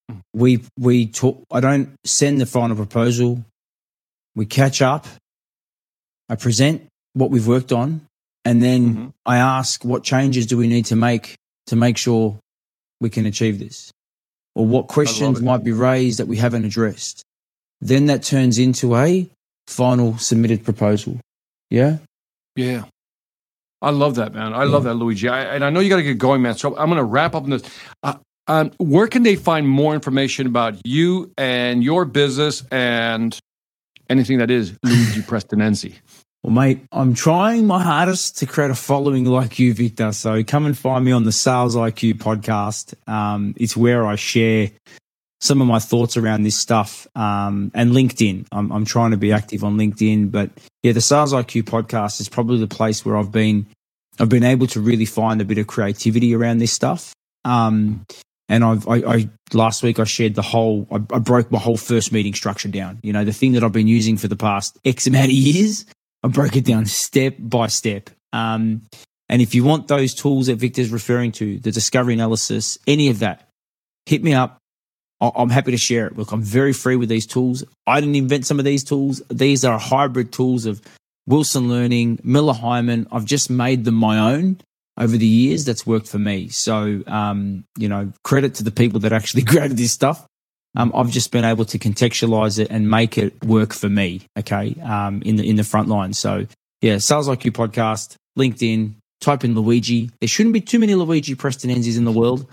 [0.09, 0.17] hmm.
[0.33, 1.43] we we talk.
[1.51, 3.43] I don't send the final proposal.
[4.35, 5.05] We catch up.
[6.29, 8.01] I present what we've worked on,
[8.43, 9.07] and then mm-hmm.
[9.25, 11.35] I ask what changes do we need to make
[11.67, 12.39] to make sure
[12.99, 13.91] we can achieve this,
[14.57, 17.23] or what questions might be raised that we haven't addressed.
[17.79, 19.29] Then that turns into a
[19.67, 21.19] final submitted proposal.
[21.69, 21.97] Yeah.
[22.55, 22.85] Yeah.
[23.83, 24.55] I love that, man.
[24.55, 24.71] I yeah.
[24.71, 25.29] love that, Luigi.
[25.29, 26.55] I, and I know you got to get going, man.
[26.55, 27.61] So I'm going to wrap up on this.
[28.01, 28.15] Uh,
[28.47, 33.37] um, where can they find more information about you and your business and
[34.09, 35.93] anything that is Luigi Prestinenzi?
[36.47, 40.13] Well, mate, I'm trying my hardest to create a following like you, Victor.
[40.13, 42.93] So come and find me on the Sales IQ podcast.
[43.05, 44.71] Um, it's where I share
[45.41, 48.47] some of my thoughts around this stuff um, and LinkedIn.
[48.53, 50.49] I'm, I'm trying to be active on LinkedIn, but
[50.83, 53.67] yeah, the Sales IQ podcast is probably the place where I've been
[54.17, 57.11] I've been able to really find a bit of creativity around this stuff.
[57.43, 58.05] Um,
[58.47, 61.75] and I've, I, I, last week I shared the whole, I, I, broke my whole
[61.75, 62.99] first meeting structure down.
[63.03, 65.85] You know, the thing that I've been using for the past X amount of years,
[66.27, 68.09] I broke it down step by step.
[68.33, 68.81] Um,
[69.29, 73.19] and if you want those tools that Victor's referring to, the discovery analysis, any of
[73.19, 73.47] that,
[74.05, 74.57] hit me up.
[75.21, 76.17] I'm happy to share it.
[76.17, 77.63] Look, I'm very free with these tools.
[77.87, 79.21] I didn't invent some of these tools.
[79.29, 80.81] These are hybrid tools of
[81.25, 83.07] Wilson Learning, Miller Heiman.
[83.09, 84.59] I've just made them my own
[84.97, 85.63] over the years.
[85.63, 86.49] That's worked for me.
[86.49, 90.27] So, um, you know, credit to the people that actually created this stuff.
[90.77, 94.21] Um, I've just been able to contextualize it and make it work for me.
[94.37, 96.13] Okay, um, in the in the front line.
[96.13, 96.45] So,
[96.81, 98.93] yeah, Sales IQ podcast, LinkedIn.
[99.19, 100.11] Type in Luigi.
[100.21, 102.45] There shouldn't be too many Luigi Prestinenzis in the world.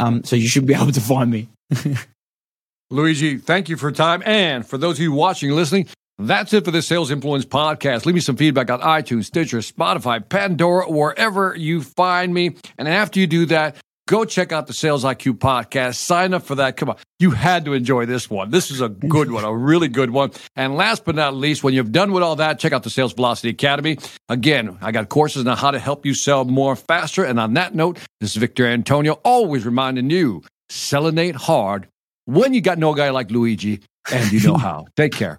[0.00, 1.48] Um, so you should be able to find me.
[2.90, 4.20] Luigi, thank you for time.
[4.26, 5.86] And for those of you watching listening,
[6.18, 8.04] that's it for the Sales Influence podcast.
[8.04, 12.56] Leave me some feedback on iTunes, Stitcher, Spotify, Pandora, wherever you find me.
[12.76, 13.76] And after you do that,
[14.08, 15.96] go check out the Sales IQ podcast.
[15.96, 16.76] Sign up for that.
[16.76, 16.96] Come on.
[17.20, 18.50] You had to enjoy this one.
[18.50, 20.32] This is a good one, a really good one.
[20.56, 23.12] And last but not least, when you've done with all that, check out the Sales
[23.12, 23.98] Velocity Academy.
[24.28, 27.22] Again, I got courses on how to help you sell more faster.
[27.22, 31.86] And on that note, this is Victor Antonio, always reminding you, selenate hard
[32.24, 34.86] when you got no guy like Luigi and you know how.
[34.96, 35.38] Take care.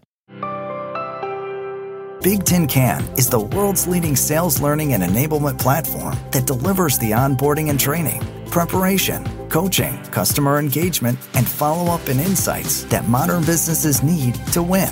[2.22, 7.12] Big Tin Can is the world's leading sales learning and enablement platform that delivers the
[7.12, 14.04] onboarding and training, preparation, coaching, customer engagement, and follow up and insights that modern businesses
[14.04, 14.90] need to win.